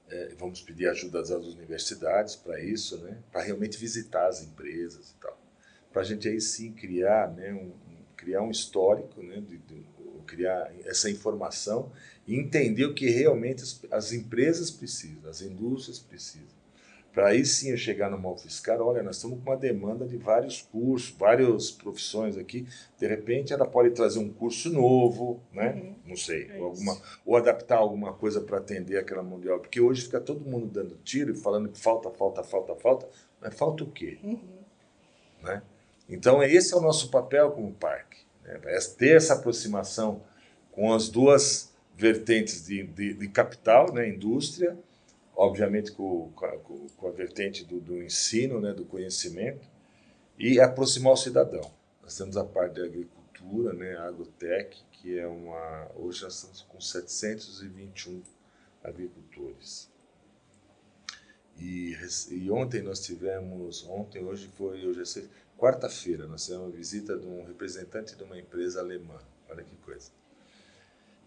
É, 0.10 0.34
vamos 0.38 0.62
pedir 0.62 0.88
ajuda 0.88 1.22
das 1.22 1.32
universidades 1.32 2.36
para 2.36 2.62
isso, 2.62 2.98
né? 3.00 3.18
para 3.32 3.42
realmente 3.42 3.78
visitar 3.78 4.28
as 4.28 4.42
empresas 4.42 5.12
e 5.12 5.16
tal. 5.22 5.38
Para 5.92 6.02
a 6.02 6.06
gente 6.06 6.28
aí 6.28 6.40
sim 6.40 6.72
criar, 6.72 7.34
né? 7.34 7.54
um, 7.54 7.72
criar 8.16 8.42
um 8.42 8.52
histórico, 8.52 9.22
né? 9.22 9.42
De, 9.42 9.58
de, 9.58 9.86
criar 10.28 10.72
essa 10.86 11.10
informação 11.10 11.92
e 12.28 12.36
entender 12.36 12.86
o 12.86 12.94
que 12.94 13.10
realmente 13.10 13.64
as, 13.64 13.80
as 13.90 14.12
empresas 14.12 14.70
precisam, 14.70 15.28
as 15.30 15.42
indústrias 15.42 15.98
precisam. 15.98 16.57
Para 17.18 17.30
aí 17.30 17.44
sim 17.44 17.72
eu 17.72 17.78
chegar 17.78 18.12
no 18.12 18.20
Malfiscar, 18.20 18.80
olha, 18.80 19.02
nós 19.02 19.16
estamos 19.16 19.40
com 19.44 19.50
uma 19.50 19.58
demanda 19.58 20.06
de 20.06 20.18
vários 20.18 20.62
cursos, 20.62 21.10
várias 21.18 21.72
profissões 21.72 22.38
aqui. 22.38 22.68
De 22.96 23.08
repente 23.08 23.52
ela 23.52 23.66
pode 23.66 23.90
trazer 23.90 24.20
um 24.20 24.32
curso 24.32 24.72
novo, 24.72 25.42
né? 25.52 25.74
Uhum. 25.74 25.96
Não 26.10 26.16
sei, 26.16 26.48
é 26.52 26.60
ou, 26.60 26.66
alguma, 26.66 26.96
ou 27.26 27.36
adaptar 27.36 27.78
alguma 27.78 28.14
coisa 28.14 28.40
para 28.40 28.60
atender 28.60 29.00
aquela 29.00 29.24
mundial. 29.24 29.60
Porque 29.60 29.82
hoje 29.82 30.04
fica 30.04 30.22
todo 30.22 30.48
mundo 30.48 30.68
dando 30.68 30.96
tiro 30.98 31.32
e 31.32 31.36
falando 31.36 31.70
que 31.70 31.80
falta, 31.80 32.12
falta, 32.12 32.44
falta, 32.44 32.76
falta. 32.76 33.10
Mas 33.42 33.56
falta 33.56 33.84
o 33.84 33.90
quê? 33.90 34.20
Uhum. 34.24 34.40
Né? 35.42 35.64
Então 36.08 36.44
esse 36.44 36.72
é 36.72 36.78
o 36.78 36.82
nosso 36.82 37.10
papel 37.10 37.50
como 37.50 37.74
parque. 37.74 38.20
Né? 38.44 38.60
É 38.64 38.78
ter 38.96 39.16
essa 39.16 39.34
aproximação 39.34 40.22
com 40.72 40.94
as 40.94 41.10
duas 41.10 41.74
vertentes 41.96 42.68
de, 42.68 42.84
de, 42.84 43.16
de 43.16 43.28
capital, 43.28 43.92
né? 43.92 44.08
indústria, 44.08 44.78
obviamente 45.38 45.92
com, 45.92 46.32
com, 46.34 46.88
com 46.98 47.08
a 47.08 47.12
vertente 47.12 47.64
do, 47.64 47.80
do, 47.80 48.02
ensino, 48.02 48.60
né, 48.60 48.74
do 48.74 48.84
conhecimento, 48.84 49.70
e 50.38 50.60
aproximar 50.60 51.14
o 51.14 51.18
cidadão. 51.18 51.72
Nós 52.02 52.18
temos 52.18 52.36
a 52.36 52.44
parte 52.44 52.80
da 52.80 52.86
agricultura, 52.86 53.72
né, 53.74 53.96
a 53.98 54.08
Agrotec, 54.08 54.84
que 54.92 55.18
é 55.18 55.28
uma. 55.28 55.92
Hoje 55.96 56.24
nós 56.24 56.34
estamos 56.34 56.62
com 56.64 56.82
721 56.82 58.24
agricultores. 58.84 59.90
E, 61.60 61.96
e 62.32 62.52
ontem 62.52 62.82
nós 62.82 63.00
tivemos, 63.00 63.84
ontem, 63.88 64.24
hoje 64.24 64.48
foi, 64.56 64.86
hoje 64.86 65.20
é 65.20 65.24
quarta-feira, 65.58 66.28
nós 66.28 66.46
tivemos 66.46 66.68
uma 66.68 66.76
visita 66.76 67.18
de 67.18 67.26
um 67.26 67.44
representante 67.46 68.16
de 68.16 68.24
uma 68.24 68.38
empresa 68.40 68.80
alemã. 68.80 69.18
Olha 69.50 69.64
que 69.64 69.76
coisa. 69.78 70.12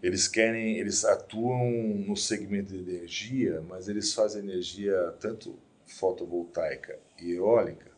Eles 0.01 0.27
querem, 0.27 0.77
eles 0.77 1.05
atuam 1.05 1.69
no 1.71 2.17
segmento 2.17 2.73
de 2.73 2.79
energia, 2.79 3.61
mas 3.61 3.87
eles 3.87 4.13
fazem 4.13 4.41
energia 4.41 5.15
tanto 5.19 5.59
fotovoltaica 5.85 6.97
e 7.19 7.33
eólica, 7.33 7.91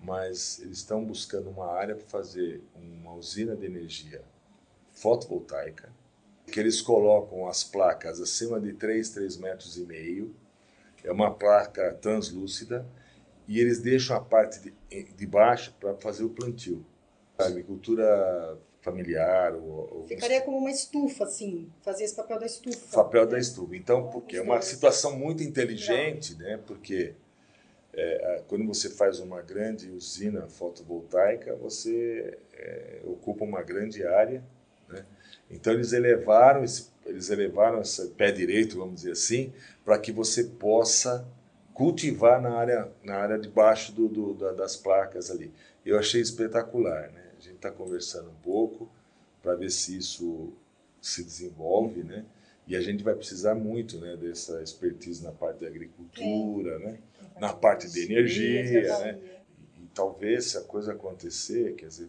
mas 0.00 0.60
eles 0.60 0.78
estão 0.78 1.02
buscando 1.04 1.48
uma 1.48 1.72
área 1.72 1.94
para 1.94 2.06
fazer 2.06 2.60
uma 2.74 3.14
usina 3.14 3.56
de 3.56 3.64
energia 3.64 4.22
fotovoltaica, 4.92 5.90
que 6.46 6.60
eles 6.60 6.82
colocam 6.82 7.48
as 7.48 7.64
placas 7.64 8.20
acima 8.20 8.60
de 8.60 8.74
3, 8.74 9.08
3 9.10 9.36
metros 9.38 9.76
e 9.78 9.86
meio, 9.86 10.34
é 11.02 11.12
uma 11.12 11.32
placa 11.32 11.94
translúcida, 11.94 12.84
e 13.46 13.60
eles 13.60 13.80
deixam 13.80 14.16
a 14.16 14.20
parte 14.20 14.60
de, 14.60 15.04
de 15.04 15.26
baixo 15.26 15.72
para 15.78 15.94
fazer 15.94 16.24
o 16.24 16.30
plantio. 16.30 16.84
A 17.38 17.44
agricultura 17.44 18.58
familiar. 18.86 19.54
Ou, 19.54 19.88
ou 19.90 20.06
Ficaria 20.06 20.40
como 20.40 20.58
uma 20.58 20.70
estufa, 20.70 21.24
assim, 21.24 21.68
fazia 21.82 22.06
esse 22.06 22.14
papel 22.14 22.38
da 22.38 22.46
estufa. 22.46 22.96
Papel 22.96 23.26
da 23.26 23.38
estufa. 23.38 23.76
Então, 23.76 24.08
porque 24.08 24.36
é 24.36 24.40
uma 24.40 24.62
situação 24.62 25.18
muito 25.18 25.42
inteligente, 25.42 26.36
né? 26.36 26.60
Porque 26.64 27.14
é, 27.92 28.42
quando 28.46 28.64
você 28.64 28.88
faz 28.88 29.18
uma 29.18 29.42
grande 29.42 29.90
usina 29.90 30.46
fotovoltaica, 30.48 31.56
você 31.56 32.38
é, 32.54 33.00
ocupa 33.04 33.44
uma 33.44 33.62
grande 33.62 34.06
área, 34.06 34.44
né? 34.88 35.04
Então 35.50 35.72
eles 35.72 35.92
elevaram 35.92 36.64
esse, 36.64 36.88
eles 37.04 37.30
elevaram 37.30 37.80
esse 37.80 38.08
pé 38.10 38.30
direito, 38.30 38.78
vamos 38.78 38.96
dizer 38.96 39.12
assim, 39.12 39.52
para 39.84 39.98
que 39.98 40.12
você 40.12 40.44
possa 40.44 41.26
cultivar 41.72 42.40
na 42.40 42.56
área 42.56 42.88
na 43.04 43.16
área 43.16 43.38
de 43.38 43.48
baixo 43.48 43.92
do, 43.92 44.08
do 44.08 44.54
das 44.54 44.76
placas 44.76 45.30
ali. 45.30 45.52
Eu 45.84 45.98
achei 45.98 46.20
espetacular, 46.20 47.10
né? 47.12 47.25
A 47.36 47.40
gente 47.40 47.56
está 47.56 47.70
conversando 47.70 48.30
um 48.30 48.42
pouco 48.42 48.88
para 49.42 49.54
ver 49.54 49.70
se 49.70 49.96
isso 49.96 50.52
se 51.00 51.22
desenvolve, 51.22 52.02
né? 52.02 52.24
E 52.66 52.74
a 52.74 52.80
gente 52.80 53.04
vai 53.04 53.14
precisar 53.14 53.54
muito, 53.54 53.98
né, 53.98 54.16
dessa 54.16 54.60
expertise 54.60 55.22
na 55.22 55.30
parte 55.30 55.60
da 55.60 55.68
agricultura, 55.68 56.74
é. 56.74 56.78
né? 56.78 56.98
Na 57.38 57.52
parte 57.52 57.88
de 57.88 58.04
energia, 58.04 58.98
né? 58.98 59.18
E, 59.78 59.82
e, 59.82 59.86
talvez 59.94 60.46
se 60.46 60.58
a 60.58 60.62
coisa 60.62 60.92
acontecer, 60.92 61.74
quer 61.76 61.86
dizer, 61.86 62.08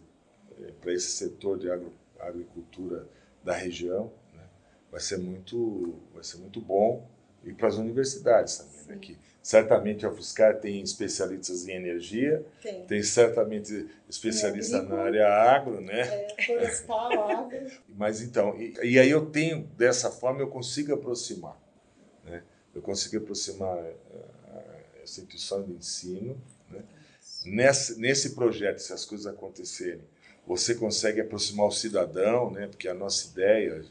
é, 0.60 0.72
para 0.80 0.92
esse 0.92 1.12
setor 1.12 1.58
de 1.58 1.70
agro, 1.70 1.92
agricultura 2.18 3.06
da 3.44 3.54
região, 3.54 4.12
né, 4.34 4.42
vai 4.90 5.00
ser 5.00 5.18
muito, 5.18 5.94
vai 6.12 6.24
ser 6.24 6.38
muito 6.38 6.60
bom 6.60 7.08
e 7.44 7.52
para 7.52 7.68
as 7.68 7.76
universidades 7.76 8.58
também, 8.58 8.77
né? 8.88 8.96
Que 9.00 9.16
certamente 9.42 10.04
a 10.04 10.10
UFSCar 10.10 10.58
tem 10.58 10.82
especialistas 10.82 11.68
em 11.68 11.72
energia, 11.72 12.44
tem, 12.62 12.84
tem 12.86 13.02
certamente 13.02 13.86
especialista 14.08 14.82
na 14.82 15.02
área 15.02 15.28
agro, 15.28 15.80
né? 15.80 16.00
É, 16.00 16.42
florestal, 16.42 17.30
agro. 17.30 17.70
Mas 17.88 18.20
então, 18.20 18.58
e, 18.60 18.74
e, 18.82 18.98
aí 18.98 19.10
eu 19.10 19.26
tenho, 19.26 19.62
dessa 19.76 20.10
forma, 20.10 20.40
eu 20.40 20.48
consigo 20.48 20.94
aproximar, 20.94 21.56
né? 22.24 22.42
Eu 22.74 22.82
consigo 22.82 23.18
aproximar 23.18 23.76
eh, 23.78 23.94
a 24.98 25.02
instituição 25.02 25.62
de 25.62 25.72
ensino, 25.72 26.40
né? 26.70 26.80
Nesse, 27.44 27.98
nesse 27.98 28.34
projeto, 28.34 28.78
se 28.78 28.92
as 28.92 29.04
coisas 29.04 29.26
acontecerem, 29.26 30.02
você 30.46 30.74
consegue 30.74 31.20
aproximar 31.20 31.66
o 31.66 31.70
cidadão, 31.70 32.50
né? 32.50 32.66
Porque 32.66 32.88
a 32.88 32.94
nossa 32.94 33.28
ideia 33.28 33.84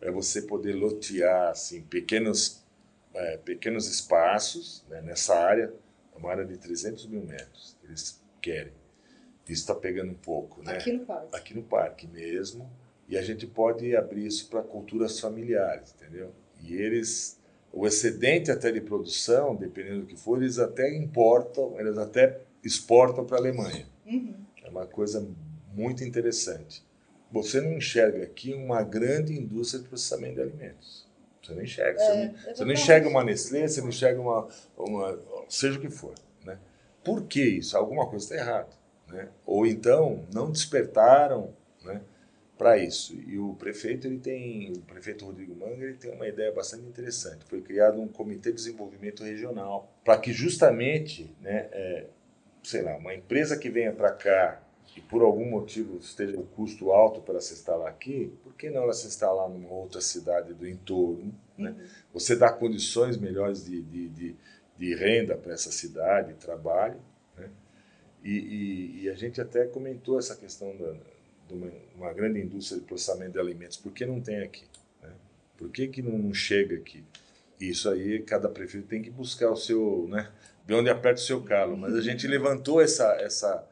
é 0.00 0.10
você 0.10 0.42
poder 0.42 0.74
lotear, 0.74 1.50
assim, 1.50 1.82
pequenos 1.82 2.65
é, 3.16 3.36
pequenos 3.38 3.88
espaços 3.88 4.84
né, 4.88 5.00
nessa 5.00 5.34
área, 5.34 5.72
é 6.14 6.18
uma 6.18 6.30
área 6.30 6.44
de 6.44 6.56
300 6.56 7.06
mil 7.06 7.22
metros 7.22 7.76
que 7.80 7.86
eles 7.86 8.22
querem. 8.40 8.72
Isso 9.48 9.62
está 9.62 9.74
pegando 9.74 10.10
um 10.10 10.16
pouco, 10.16 10.62
né? 10.62 10.72
Aqui 10.72 10.92
no 10.92 11.04
parque. 11.04 11.36
Aqui 11.36 11.54
no 11.54 11.62
parque 11.62 12.06
mesmo. 12.06 12.68
E 13.08 13.16
a 13.16 13.22
gente 13.22 13.46
pode 13.46 13.94
abrir 13.94 14.26
isso 14.26 14.48
para 14.48 14.62
culturas 14.62 15.20
familiares, 15.20 15.94
entendeu? 15.94 16.32
E 16.60 16.74
eles, 16.74 17.40
o 17.72 17.86
excedente 17.86 18.50
até 18.50 18.72
de 18.72 18.80
produção, 18.80 19.54
dependendo 19.54 20.00
do 20.00 20.06
que 20.06 20.16
for, 20.16 20.42
eles 20.42 20.58
até 20.58 20.92
importam, 20.96 21.78
eles 21.78 21.96
até 21.96 22.40
exportam 22.64 23.24
para 23.24 23.36
a 23.36 23.40
Alemanha. 23.40 23.86
Uhum. 24.04 24.34
É 24.64 24.68
uma 24.68 24.86
coisa 24.86 25.26
muito 25.72 26.02
interessante. 26.02 26.84
Você 27.30 27.60
não 27.60 27.74
enxerga 27.74 28.24
aqui 28.24 28.52
uma 28.52 28.82
grande 28.82 29.32
indústria 29.32 29.82
de 29.82 29.88
processamento 29.88 30.34
de 30.34 30.40
alimentos. 30.40 31.05
Você 31.46 31.54
não 31.54 31.62
enxerga. 31.62 32.00
É, 32.00 32.04
você, 32.04 32.24
não, 32.24 32.54
você 32.56 32.64
não 32.64 32.72
enxerga 32.72 33.08
uma 33.08 33.24
Nestlé, 33.24 33.68
você 33.68 33.80
não 33.80 33.88
enxerga 33.88 34.20
uma, 34.20 34.48
uma. 34.76 35.18
seja 35.48 35.78
o 35.78 35.80
que 35.80 35.90
for. 35.90 36.14
Né? 36.44 36.58
Por 37.04 37.24
que 37.24 37.42
isso? 37.42 37.76
Alguma 37.76 38.06
coisa 38.08 38.24
está 38.24 38.36
errada. 38.36 38.68
Né? 39.08 39.28
Ou 39.44 39.64
então 39.64 40.24
não 40.34 40.50
despertaram 40.50 41.54
né, 41.84 42.00
para 42.58 42.76
isso. 42.78 43.14
E 43.26 43.38
o 43.38 43.54
prefeito 43.54 44.08
ele 44.08 44.18
tem, 44.18 44.72
o 44.72 44.80
prefeito 44.80 45.24
Rodrigo 45.24 45.54
Manga 45.54 45.84
ele 45.84 45.94
tem 45.94 46.12
uma 46.12 46.26
ideia 46.26 46.50
bastante 46.52 46.84
interessante. 46.84 47.44
Foi 47.44 47.60
criado 47.60 48.00
um 48.00 48.08
comitê 48.08 48.50
de 48.50 48.56
desenvolvimento 48.56 49.22
regional 49.22 49.88
para 50.04 50.18
que 50.18 50.32
justamente, 50.32 51.32
né, 51.40 51.68
é, 51.70 52.06
sei 52.64 52.82
lá, 52.82 52.96
uma 52.96 53.14
empresa 53.14 53.56
que 53.56 53.70
venha 53.70 53.92
para 53.92 54.10
cá 54.10 54.65
e 54.94 55.00
por 55.00 55.22
algum 55.22 55.48
motivo 55.48 55.98
esteja 55.98 56.38
um 56.38 56.46
custo 56.46 56.90
alto 56.92 57.20
para 57.20 57.40
se 57.40 57.54
instalar 57.54 57.88
aqui, 57.88 58.32
por 58.42 58.54
que 58.54 58.70
não 58.70 58.82
ela 58.82 58.92
se 58.92 59.06
instalar 59.06 59.48
numa 59.48 59.70
outra 59.70 60.00
cidade 60.00 60.54
do 60.54 60.66
entorno? 60.66 61.34
Né? 61.56 61.70
Uhum. 61.70 61.86
Você 62.14 62.36
dá 62.36 62.52
condições 62.52 63.16
melhores 63.16 63.64
de, 63.64 63.82
de, 63.82 64.08
de, 64.08 64.36
de 64.78 64.94
renda 64.94 65.36
para 65.36 65.52
essa 65.52 65.70
cidade, 65.70 66.34
trabalho. 66.34 66.98
Né? 67.36 67.50
E, 68.22 68.30
e, 68.30 69.02
e, 69.02 69.10
a 69.10 69.14
gente 69.14 69.40
até 69.40 69.66
comentou 69.66 70.18
essa 70.18 70.34
questão 70.34 70.76
da, 70.76 70.92
de 71.48 71.54
uma, 71.54 71.70
uma, 71.94 72.12
grande 72.12 72.40
indústria 72.40 72.80
de 72.80 72.86
processamento 72.86 73.32
de 73.32 73.38
alimentos. 73.38 73.76
Por 73.76 73.92
que 73.92 74.06
não 74.06 74.20
tem 74.20 74.42
aqui? 74.42 74.64
Né? 75.02 75.10
Por 75.56 75.70
que, 75.70 75.88
que 75.88 76.02
não 76.02 76.32
chega 76.32 76.76
aqui? 76.76 77.04
Isso 77.60 77.88
aí, 77.88 78.22
cada 78.22 78.48
prefeito 78.48 78.86
tem 78.86 79.02
que 79.02 79.10
buscar 79.10 79.50
o 79.50 79.56
seu, 79.56 80.06
né? 80.08 80.30
De 80.66 80.74
onde 80.74 80.90
aperta 80.90 81.20
o 81.20 81.24
seu 81.24 81.42
calo. 81.42 81.76
Mas 81.76 81.94
a 81.94 82.02
gente 82.02 82.26
levantou 82.26 82.82
essa, 82.82 83.14
essa, 83.20 83.66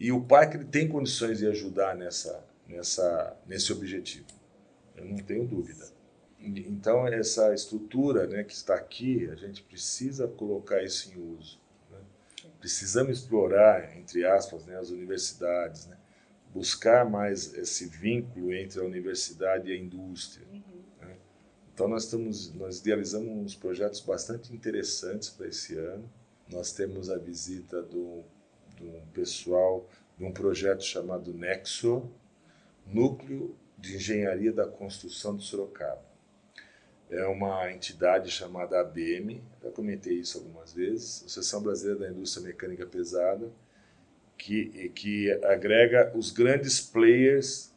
e 0.00 0.10
o 0.10 0.20
parque 0.22 0.56
ele 0.56 0.64
tem 0.64 0.88
condições 0.88 1.40
de 1.40 1.46
ajudar 1.46 1.94
nessa, 1.94 2.42
nessa, 2.66 3.36
nesse 3.46 3.70
objetivo. 3.70 4.24
Eu 4.96 5.04
não 5.04 5.18
tenho 5.18 5.46
dúvida. 5.46 5.86
Então, 6.40 7.06
essa 7.06 7.52
estrutura 7.52 8.26
né, 8.26 8.42
que 8.42 8.54
está 8.54 8.74
aqui, 8.74 9.28
a 9.28 9.34
gente 9.34 9.62
precisa 9.62 10.26
colocar 10.26 10.82
isso 10.82 11.12
em 11.12 11.36
uso. 11.36 11.60
Né? 11.90 11.98
Precisamos 12.58 13.18
explorar, 13.18 13.94
entre 13.98 14.24
aspas, 14.24 14.64
né, 14.64 14.78
as 14.78 14.88
universidades, 14.88 15.84
né? 15.84 15.98
buscar 16.50 17.04
mais 17.04 17.52
esse 17.52 17.84
vínculo 17.84 18.54
entre 18.54 18.80
a 18.80 18.84
universidade 18.84 19.68
e 19.68 19.74
a 19.74 19.76
indústria. 19.76 20.46
Uhum. 20.50 20.82
Né? 21.02 21.14
Então, 21.74 21.86
nós, 21.86 22.04
estamos, 22.04 22.54
nós 22.54 22.80
idealizamos 22.80 23.28
uns 23.28 23.54
projetos 23.54 24.00
bastante 24.00 24.50
interessantes 24.50 25.28
para 25.28 25.46
esse 25.46 25.76
ano. 25.76 26.10
Nós 26.50 26.72
temos 26.72 27.10
a 27.10 27.18
visita 27.18 27.82
do 27.82 28.24
de 28.80 28.88
um 28.88 29.00
pessoal 29.12 29.88
de 30.16 30.24
um 30.24 30.32
projeto 30.32 30.82
chamado 30.82 31.32
Nexo, 31.32 32.10
Núcleo 32.86 33.54
de 33.78 33.96
Engenharia 33.96 34.52
da 34.52 34.66
Construção 34.66 35.36
de 35.36 35.44
Sorocaba. 35.44 36.02
É 37.10 37.26
uma 37.26 37.72
entidade 37.72 38.30
chamada 38.30 38.80
ABM, 38.80 39.42
já 39.62 39.70
comentei 39.70 40.14
isso 40.14 40.38
algumas 40.38 40.72
vezes, 40.72 41.24
Associação 41.24 41.62
Brasileira 41.62 42.00
da 42.00 42.10
Indústria 42.10 42.46
Mecânica 42.46 42.86
Pesada, 42.86 43.50
que, 44.38 44.90
que 44.90 45.30
agrega 45.44 46.12
os 46.14 46.30
grandes 46.30 46.80
players 46.80 47.72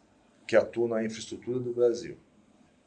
que 0.48 0.55
atuam 0.55 0.89
na 0.89 1.03
infraestrutura 1.03 1.60
do 1.60 1.74
Brasil. 1.74 2.17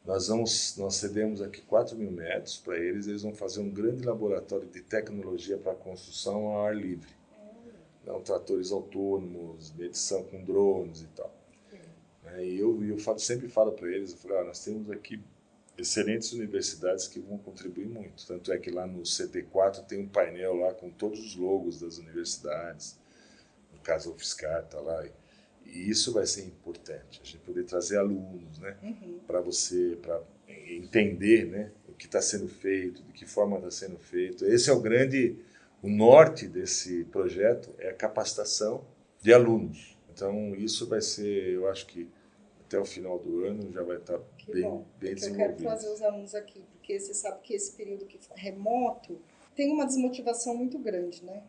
Nós, 0.04 0.28
vamos, 0.28 0.76
nós 0.76 0.94
cedemos 0.94 1.42
aqui 1.42 1.62
4 1.62 1.96
mil 1.96 2.12
metros 2.12 2.58
para 2.58 2.78
eles, 2.78 3.08
eles 3.08 3.22
vão 3.22 3.34
fazer 3.34 3.60
um 3.60 3.68
grande 3.68 4.06
laboratório 4.06 4.68
de 4.68 4.80
tecnologia 4.80 5.58
para 5.58 5.74
construção 5.74 6.46
ao 6.46 6.66
ar 6.66 6.76
livre. 6.76 7.10
Não, 8.06 8.22
tratores 8.22 8.70
autônomos, 8.70 9.72
medição 9.74 10.22
com 10.22 10.42
drones 10.44 11.02
e 11.02 11.06
tal. 11.08 11.34
É, 12.24 12.44
e 12.44 12.58
eu, 12.58 12.82
eu 12.84 12.98
falo, 12.98 13.18
sempre 13.18 13.48
falo 13.48 13.72
para 13.72 13.88
eles, 13.88 14.12
eu 14.12 14.18
falo, 14.18 14.38
ah, 14.38 14.44
nós 14.44 14.64
temos 14.64 14.90
aqui 14.90 15.20
excelentes 15.78 16.32
universidades 16.32 17.06
que 17.06 17.20
vão 17.20 17.38
contribuir 17.38 17.86
muito. 17.86 18.26
Tanto 18.26 18.52
é 18.52 18.58
que 18.58 18.70
lá 18.70 18.86
no 18.86 19.02
CT4 19.02 19.86
tem 19.86 20.00
um 20.00 20.08
painel 20.08 20.54
lá 20.54 20.72
com 20.72 20.90
todos 20.90 21.20
os 21.20 21.36
logos 21.36 21.80
das 21.80 21.98
universidades. 21.98 22.98
No 23.72 23.80
caso, 23.80 24.10
o 24.10 24.14
UFSCar 24.14 24.64
está 24.64 24.80
lá. 24.80 25.04
E 25.64 25.90
isso 25.90 26.12
vai 26.12 26.26
ser 26.26 26.44
importante, 26.44 27.20
a 27.20 27.26
gente 27.26 27.38
poder 27.38 27.64
trazer 27.64 27.98
alunos, 27.98 28.58
né, 28.60 28.76
uhum. 28.82 29.18
para 29.26 29.40
você, 29.40 29.98
para 30.00 30.22
entender, 30.48 31.44
né, 31.46 31.72
o 31.88 31.92
que 31.92 32.06
está 32.06 32.22
sendo 32.22 32.48
feito, 32.48 33.02
de 33.02 33.12
que 33.12 33.26
forma 33.26 33.56
está 33.56 33.70
sendo 33.70 33.98
feito. 33.98 34.44
Esse 34.46 34.70
é 34.70 34.72
o 34.72 34.80
grande, 34.80 35.36
o 35.86 35.88
norte 35.88 36.48
desse 36.48 37.04
projeto 37.04 37.72
é 37.78 37.90
a 37.90 37.94
capacitação 37.94 38.84
de 39.20 39.32
alunos. 39.32 39.96
Então 40.12 40.52
isso 40.56 40.88
vai 40.88 41.00
ser, 41.00 41.54
eu 41.54 41.68
acho 41.68 41.86
que 41.86 42.08
até 42.66 42.76
o 42.76 42.84
final 42.84 43.20
do 43.20 43.44
ano 43.44 43.70
já 43.72 43.84
vai 43.84 43.98
estar 43.98 44.18
tá 44.18 44.24
bem, 44.52 44.62
bom, 44.62 44.84
bem 44.98 45.14
desenvolvido. 45.14 45.50
Eu 45.50 45.56
quero 45.56 45.68
trazer 45.68 45.88
os 45.88 46.02
alunos 46.02 46.34
aqui, 46.34 46.64
porque 46.72 46.98
você 46.98 47.14
sabe 47.14 47.40
que 47.40 47.54
esse 47.54 47.72
período 47.76 48.04
que 48.04 48.18
remoto 48.34 49.20
tem 49.54 49.72
uma 49.72 49.86
desmotivação 49.86 50.56
muito 50.56 50.76
grande, 50.76 51.24
né? 51.24 51.42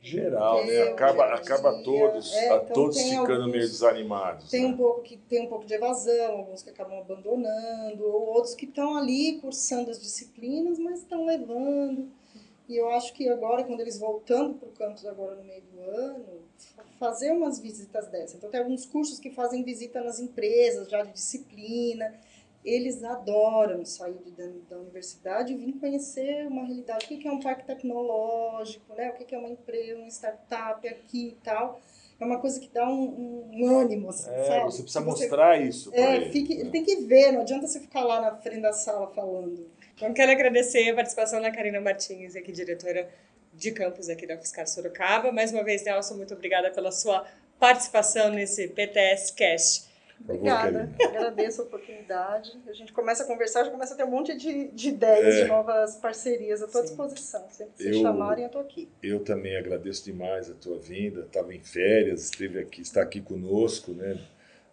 Geral, 0.00 0.66
né? 0.66 0.82
Acaba, 0.84 1.34
acaba 1.34 1.82
todos, 1.82 2.32
é, 2.32 2.46
então 2.46 2.66
todos 2.74 3.00
ficando 3.00 3.32
alguns, 3.32 3.52
meio 3.52 3.68
desanimados. 3.68 4.50
Tem 4.50 4.62
né? 4.62 4.68
um 4.68 4.76
pouco 4.76 5.02
que 5.02 5.16
tem 5.16 5.42
um 5.42 5.46
pouco 5.46 5.66
de 5.66 5.74
evasão, 5.74 6.38
alguns 6.38 6.62
que 6.62 6.70
acabam 6.70 6.98
abandonando, 6.98 8.02
ou 8.02 8.28
outros 8.34 8.54
que 8.54 8.64
estão 8.64 8.96
ali 8.96 9.38
cursando 9.40 9.90
as 9.90 10.00
disciplinas, 10.00 10.78
mas 10.78 11.00
estão 11.00 11.26
levando. 11.26 12.10
E 12.68 12.76
eu 12.76 12.90
acho 12.90 13.14
que 13.14 13.28
agora, 13.28 13.64
quando 13.64 13.80
eles 13.80 13.98
voltando 13.98 14.54
para 14.54 14.68
o 14.68 14.72
campus 14.72 15.06
agora 15.06 15.36
no 15.36 15.44
meio 15.44 15.62
do 15.62 15.80
ano, 15.80 16.42
fazer 16.98 17.32
umas 17.32 17.58
visitas 17.58 18.08
dessas. 18.08 18.34
Então 18.34 18.50
tem 18.50 18.60
alguns 18.60 18.84
cursos 18.84 19.18
que 19.18 19.30
fazem 19.30 19.64
visita 19.64 20.02
nas 20.02 20.20
empresas 20.20 20.88
já 20.88 21.02
de 21.02 21.12
disciplina 21.12 22.12
eles 22.64 23.02
adoram 23.02 23.84
sair 23.84 24.18
de 24.24 24.30
da 24.68 24.78
universidade 24.78 25.52
e 25.52 25.56
vir 25.56 25.72
conhecer 25.74 26.46
uma 26.46 26.64
realidade. 26.64 27.06
O 27.06 27.08
que 27.08 27.26
é 27.26 27.32
um 27.32 27.40
parque 27.40 27.64
tecnológico, 27.64 28.94
né? 28.94 29.10
o 29.10 29.24
que 29.24 29.34
é 29.34 29.38
uma 29.38 29.48
empresa, 29.48 29.98
uma 29.98 30.08
startup 30.08 30.86
aqui 30.86 31.28
e 31.28 31.38
tal. 31.42 31.80
É 32.20 32.24
uma 32.24 32.38
coisa 32.40 32.58
que 32.58 32.68
dá 32.68 32.88
um, 32.88 33.48
um 33.52 33.78
ânimo, 33.78 34.10
assim, 34.10 34.28
é, 34.28 34.44
sabe? 34.44 34.64
Você 34.64 34.82
precisa 34.82 35.04
você, 35.04 35.22
mostrar 35.22 35.60
isso. 35.60 35.94
É, 35.94 36.16
ele, 36.16 36.32
fique, 36.32 36.52
né? 36.52 36.60
ele 36.62 36.70
tem 36.70 36.84
que 36.84 36.96
ver, 36.96 37.30
não 37.30 37.42
adianta 37.42 37.68
você 37.68 37.78
ficar 37.78 38.02
lá 38.02 38.20
na 38.20 38.36
frente 38.36 38.60
da 38.60 38.72
sala 38.72 39.06
falando. 39.14 39.70
Então, 39.98 40.14
quero 40.14 40.30
agradecer 40.30 40.88
a 40.90 40.94
participação 40.94 41.42
da 41.42 41.50
Karina 41.50 41.80
Martins, 41.80 42.36
aqui, 42.36 42.52
diretora 42.52 43.08
de 43.52 43.72
campus 43.72 44.08
aqui 44.08 44.28
da 44.28 44.36
UFSCar 44.36 44.64
Sorocaba. 44.68 45.32
Mais 45.32 45.52
uma 45.52 45.64
vez, 45.64 45.82
Nelson, 45.82 46.14
muito 46.14 46.32
obrigada 46.34 46.70
pela 46.70 46.92
sua 46.92 47.26
participação 47.58 48.30
nesse 48.30 48.68
PTS 48.68 49.34
Cast. 49.34 49.88
Obrigada, 50.22 50.88
agradeço 51.04 51.62
a 51.62 51.64
oportunidade. 51.64 52.56
A 52.68 52.72
gente 52.72 52.92
começa 52.92 53.24
a 53.24 53.26
conversar, 53.26 53.64
já 53.64 53.72
começa 53.72 53.94
a 53.94 53.96
ter 53.96 54.04
um 54.04 54.10
monte 54.10 54.36
de, 54.36 54.68
de 54.68 54.88
ideias, 54.90 55.34
é, 55.34 55.42
de 55.42 55.48
novas 55.48 55.96
parcerias. 55.96 56.60
Eu 56.60 56.66
estou 56.66 56.80
à 56.80 56.84
disposição. 56.84 57.44
Sempre 57.50 57.74
que 57.76 57.82
vocês 57.82 57.96
chamarem, 57.96 58.44
eu 58.44 58.48
estou 58.48 58.60
aqui. 58.60 58.88
Eu 59.02 59.24
também 59.24 59.56
agradeço 59.56 60.04
demais 60.04 60.48
a 60.48 60.54
tua 60.54 60.78
vinda. 60.78 61.22
Estava 61.22 61.52
em 61.52 61.60
férias, 61.60 62.26
esteve 62.26 62.60
aqui, 62.60 62.82
está 62.82 63.02
aqui 63.02 63.20
conosco, 63.20 63.92
né? 63.92 64.16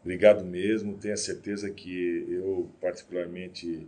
Obrigado 0.03 0.45
mesmo. 0.45 0.95
Tenho 0.99 1.15
a 1.15 1.17
certeza 1.17 1.71
que 1.71 2.27
eu, 2.29 2.69
particularmente, 2.79 3.87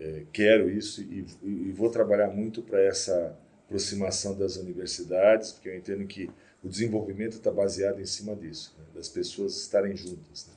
é, 0.00 0.24
quero 0.32 0.70
isso 0.70 1.02
e, 1.02 1.26
e 1.42 1.70
vou 1.72 1.90
trabalhar 1.90 2.28
muito 2.28 2.62
para 2.62 2.80
essa 2.80 3.38
aproximação 3.66 4.36
das 4.36 4.56
universidades, 4.56 5.52
porque 5.52 5.68
eu 5.68 5.76
entendo 5.76 6.04
que 6.06 6.28
o 6.64 6.68
desenvolvimento 6.68 7.34
está 7.34 7.50
baseado 7.50 8.00
em 8.00 8.06
cima 8.06 8.34
disso, 8.34 8.74
né? 8.78 8.84
das 8.94 9.08
pessoas 9.08 9.56
estarem 9.56 9.94
juntas. 9.94 10.46
Né? 10.46 10.54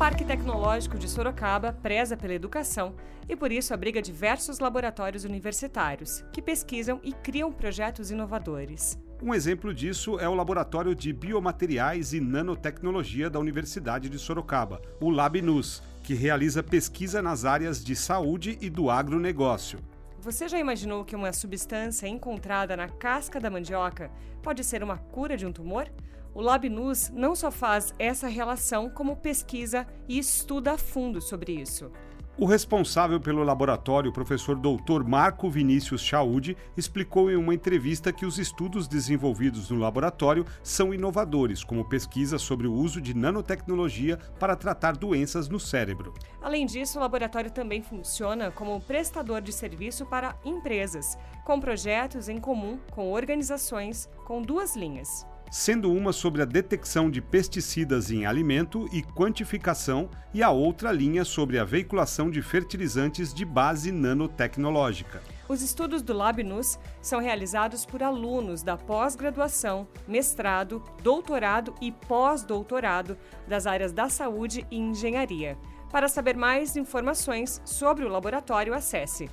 Parque 0.00 0.24
Tecnológico 0.24 0.96
de 0.96 1.06
Sorocaba 1.06 1.74
preza 1.74 2.16
pela 2.16 2.32
educação 2.32 2.94
e 3.28 3.36
por 3.36 3.52
isso 3.52 3.74
abriga 3.74 4.00
diversos 4.00 4.58
laboratórios 4.58 5.24
universitários 5.24 6.24
que 6.32 6.40
pesquisam 6.40 6.98
e 7.04 7.12
criam 7.12 7.52
projetos 7.52 8.10
inovadores. 8.10 8.98
Um 9.22 9.34
exemplo 9.34 9.74
disso 9.74 10.18
é 10.18 10.26
o 10.26 10.34
Laboratório 10.34 10.94
de 10.94 11.12
Biomateriais 11.12 12.14
e 12.14 12.20
Nanotecnologia 12.20 13.28
da 13.28 13.38
Universidade 13.38 14.08
de 14.08 14.18
Sorocaba, 14.18 14.80
o 14.98 15.10
LabNUS, 15.10 15.82
que 16.02 16.14
realiza 16.14 16.62
pesquisa 16.62 17.20
nas 17.20 17.44
áreas 17.44 17.84
de 17.84 17.94
saúde 17.94 18.56
e 18.62 18.70
do 18.70 18.88
agronegócio. 18.88 19.78
Você 20.20 20.48
já 20.48 20.58
imaginou 20.58 21.04
que 21.04 21.14
uma 21.14 21.34
substância 21.34 22.08
encontrada 22.08 22.74
na 22.74 22.88
casca 22.88 23.38
da 23.38 23.50
mandioca 23.50 24.10
pode 24.42 24.64
ser 24.64 24.82
uma 24.82 24.96
cura 24.96 25.36
de 25.36 25.44
um 25.44 25.52
tumor? 25.52 25.92
O 26.32 26.40
LabNus 26.40 27.10
não 27.10 27.36
só 27.36 27.50
faz 27.50 27.92
essa 27.98 28.26
relação, 28.26 28.88
como 28.88 29.16
pesquisa 29.16 29.86
e 30.08 30.18
estuda 30.18 30.72
a 30.72 30.78
fundo 30.78 31.20
sobre 31.20 31.52
isso. 31.52 31.92
O 32.38 32.46
responsável 32.46 33.20
pelo 33.20 33.42
laboratório, 33.42 34.10
o 34.10 34.14
professor 34.14 34.56
Dr. 34.56 35.04
Marco 35.06 35.50
Vinícius 35.50 36.00
Chaude, 36.00 36.56
explicou 36.74 37.30
em 37.30 37.36
uma 37.36 37.52
entrevista 37.52 38.12
que 38.12 38.24
os 38.24 38.38
estudos 38.38 38.88
desenvolvidos 38.88 39.70
no 39.70 39.78
laboratório 39.78 40.46
são 40.62 40.94
inovadores, 40.94 41.62
como 41.62 41.88
pesquisa 41.88 42.38
sobre 42.38 42.66
o 42.66 42.72
uso 42.72 43.00
de 43.00 43.12
nanotecnologia 43.14 44.16
para 44.38 44.56
tratar 44.56 44.96
doenças 44.96 45.48
no 45.48 45.60
cérebro. 45.60 46.14
Além 46.40 46.64
disso, 46.64 46.98
o 46.98 47.02
laboratório 47.02 47.50
também 47.50 47.82
funciona 47.82 48.50
como 48.50 48.80
prestador 48.80 49.42
de 49.42 49.52
serviço 49.52 50.06
para 50.06 50.34
empresas, 50.42 51.18
com 51.44 51.60
projetos 51.60 52.28
em 52.28 52.38
comum 52.38 52.78
com 52.90 53.12
organizações 53.12 54.08
com 54.24 54.40
duas 54.40 54.76
linhas 54.76 55.26
sendo 55.50 55.92
uma 55.92 56.12
sobre 56.12 56.42
a 56.42 56.44
detecção 56.44 57.10
de 57.10 57.20
pesticidas 57.20 58.10
em 58.10 58.24
alimento 58.24 58.88
e 58.92 59.02
quantificação, 59.02 60.08
e 60.32 60.42
a 60.42 60.50
outra 60.50 60.92
linha 60.92 61.24
sobre 61.24 61.58
a 61.58 61.64
veiculação 61.64 62.30
de 62.30 62.40
fertilizantes 62.40 63.34
de 63.34 63.44
base 63.44 63.90
nanotecnológica. 63.90 65.20
Os 65.48 65.62
estudos 65.62 66.00
do 66.00 66.12
LabNus 66.12 66.78
são 67.02 67.20
realizados 67.20 67.84
por 67.84 68.00
alunos 68.00 68.62
da 68.62 68.76
pós-graduação, 68.76 69.88
mestrado, 70.06 70.80
doutorado 71.02 71.74
e 71.80 71.90
pós-doutorado 71.90 73.18
das 73.48 73.66
áreas 73.66 73.92
da 73.92 74.08
saúde 74.08 74.64
e 74.70 74.78
engenharia. 74.78 75.58
Para 75.90 76.06
saber 76.06 76.36
mais 76.36 76.76
informações 76.76 77.60
sobre 77.64 78.04
o 78.04 78.08
laboratório, 78.08 78.72
acesse 78.72 79.28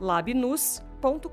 labnus.com.br. 0.00 1.30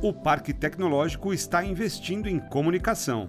o 0.00 0.12
Parque 0.12 0.52
Tecnológico 0.52 1.34
está 1.34 1.64
investindo 1.64 2.28
em 2.28 2.38
comunicação. 2.38 3.28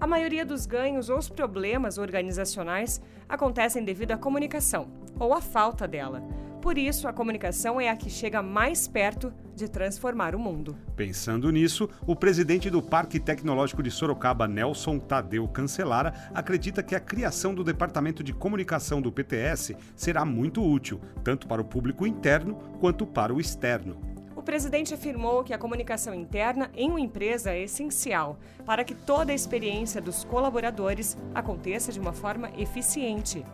A 0.00 0.06
maioria 0.06 0.46
dos 0.46 0.64
ganhos 0.64 1.08
ou 1.08 1.18
os 1.18 1.28
problemas 1.28 1.98
organizacionais 1.98 3.00
acontecem 3.28 3.84
devido 3.84 4.12
à 4.12 4.16
comunicação, 4.16 4.88
ou 5.18 5.34
à 5.34 5.40
falta 5.40 5.88
dela. 5.88 6.22
Por 6.62 6.78
isso, 6.78 7.08
a 7.08 7.12
comunicação 7.12 7.80
é 7.80 7.88
a 7.88 7.96
que 7.96 8.08
chega 8.08 8.40
mais 8.40 8.86
perto 8.86 9.32
de 9.54 9.68
transformar 9.68 10.34
o 10.34 10.38
mundo. 10.38 10.76
Pensando 10.94 11.50
nisso, 11.50 11.88
o 12.06 12.14
presidente 12.14 12.70
do 12.70 12.82
Parque 12.82 13.18
Tecnológico 13.18 13.82
de 13.82 13.90
Sorocaba, 13.90 14.46
Nelson 14.46 14.98
Tadeu 15.00 15.48
Cancelara, 15.48 16.14
acredita 16.32 16.84
que 16.84 16.94
a 16.94 17.00
criação 17.00 17.52
do 17.52 17.64
Departamento 17.64 18.22
de 18.22 18.32
Comunicação 18.32 19.02
do 19.02 19.10
PTS 19.10 19.76
será 19.96 20.24
muito 20.24 20.62
útil, 20.62 21.00
tanto 21.24 21.48
para 21.48 21.62
o 21.62 21.64
público 21.64 22.06
interno 22.06 22.54
quanto 22.78 23.06
para 23.06 23.34
o 23.34 23.40
externo 23.40 24.15
presidente 24.46 24.94
afirmou 24.94 25.44
que 25.44 25.52
a 25.52 25.58
comunicação 25.58 26.14
interna 26.14 26.70
em 26.74 26.88
uma 26.88 27.00
empresa 27.00 27.50
é 27.50 27.64
essencial 27.64 28.38
para 28.64 28.84
que 28.84 28.94
toda 28.94 29.32
a 29.32 29.34
experiência 29.34 30.00
dos 30.00 30.22
colaboradores 30.24 31.18
aconteça 31.34 31.92
de 31.92 31.98
uma 31.98 32.12
forma 32.12 32.48
eficiente. 32.56 33.44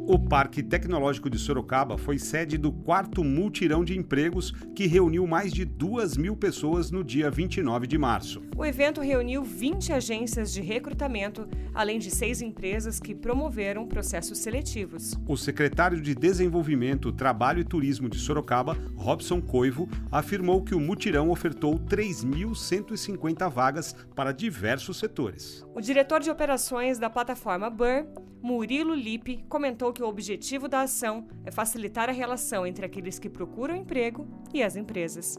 O 0.05 0.19
Parque 0.19 0.61
Tecnológico 0.61 1.29
de 1.29 1.39
Sorocaba 1.39 1.97
foi 1.97 2.19
sede 2.19 2.57
do 2.57 2.73
quarto 2.73 3.23
multirão 3.23 3.85
de 3.85 3.97
empregos 3.97 4.51
que 4.75 4.85
reuniu 4.85 5.25
mais 5.25 5.53
de 5.53 5.63
duas 5.63 6.17
mil 6.17 6.35
pessoas 6.35 6.91
no 6.91 7.05
dia 7.05 7.31
29 7.31 7.87
de 7.87 7.97
março. 7.97 8.43
O 8.53 8.65
evento 8.65 8.99
reuniu 8.99 9.43
20 9.43 9.93
agências 9.93 10.51
de 10.51 10.61
recrutamento, 10.61 11.47
além 11.73 11.99
de 11.99 12.11
seis 12.11 12.41
empresas 12.41 12.99
que 12.99 13.15
promoveram 13.15 13.87
processos 13.87 14.39
seletivos. 14.39 15.17
O 15.25 15.37
secretário 15.37 16.01
de 16.01 16.13
Desenvolvimento, 16.13 17.13
Trabalho 17.13 17.61
e 17.61 17.63
Turismo 17.63 18.09
de 18.09 18.19
Sorocaba, 18.19 18.77
Robson 18.97 19.41
Coivo, 19.41 19.87
afirmou 20.11 20.61
que 20.61 20.75
o 20.75 20.81
mutirão 20.81 21.29
ofertou 21.29 21.79
3.150 21.79 23.49
vagas 23.49 23.95
para 24.13 24.33
diversos 24.33 24.97
setores. 24.97 25.65
O 25.73 25.79
diretor 25.79 26.19
de 26.19 26.29
operações 26.29 26.99
da 26.99 27.09
plataforma 27.09 27.69
Burr, 27.69 28.05
Murilo 28.41 28.93
Lipe, 28.93 29.45
comentou 29.47 29.93
que 29.93 30.02
o 30.03 30.07
objetivo 30.07 30.67
da 30.67 30.81
ação 30.81 31.27
é 31.45 31.51
facilitar 31.51 32.09
a 32.09 32.11
relação 32.13 32.67
entre 32.67 32.85
aqueles 32.85 33.17
que 33.17 33.29
procuram 33.29 33.75
emprego 33.75 34.27
e 34.53 34.61
as 34.61 34.75
empresas. 34.75 35.37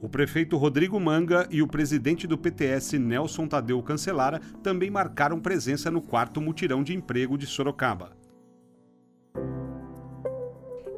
O 0.00 0.08
prefeito 0.08 0.56
Rodrigo 0.56 1.00
Manga 1.00 1.48
e 1.50 1.62
o 1.62 1.66
presidente 1.66 2.26
do 2.26 2.36
PTS, 2.36 2.98
Nelson 2.98 3.48
Tadeu 3.48 3.82
Cancelara, 3.82 4.40
também 4.62 4.90
marcaram 4.90 5.40
presença 5.40 5.90
no 5.90 6.02
quarto 6.02 6.40
mutirão 6.40 6.82
de 6.82 6.94
emprego 6.94 7.38
de 7.38 7.46
Sorocaba. 7.46 8.16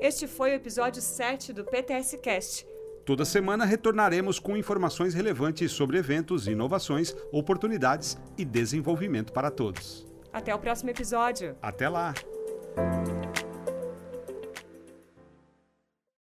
Este 0.00 0.26
foi 0.26 0.50
o 0.50 0.54
episódio 0.54 1.00
7 1.00 1.52
do 1.52 1.64
PTS 1.64 2.18
Cast. 2.18 2.66
Toda 3.04 3.24
semana 3.24 3.64
retornaremos 3.64 4.38
com 4.38 4.56
informações 4.56 5.14
relevantes 5.14 5.72
sobre 5.72 5.96
eventos, 5.96 6.46
inovações, 6.46 7.16
oportunidades 7.32 8.18
e 8.36 8.44
desenvolvimento 8.44 9.32
para 9.32 9.50
todos. 9.50 10.06
Até 10.32 10.54
o 10.54 10.58
próximo 10.58 10.90
episódio. 10.90 11.56
Até 11.62 11.88
lá! 11.88 12.14
Thank 12.78 13.38
you. 13.42 13.47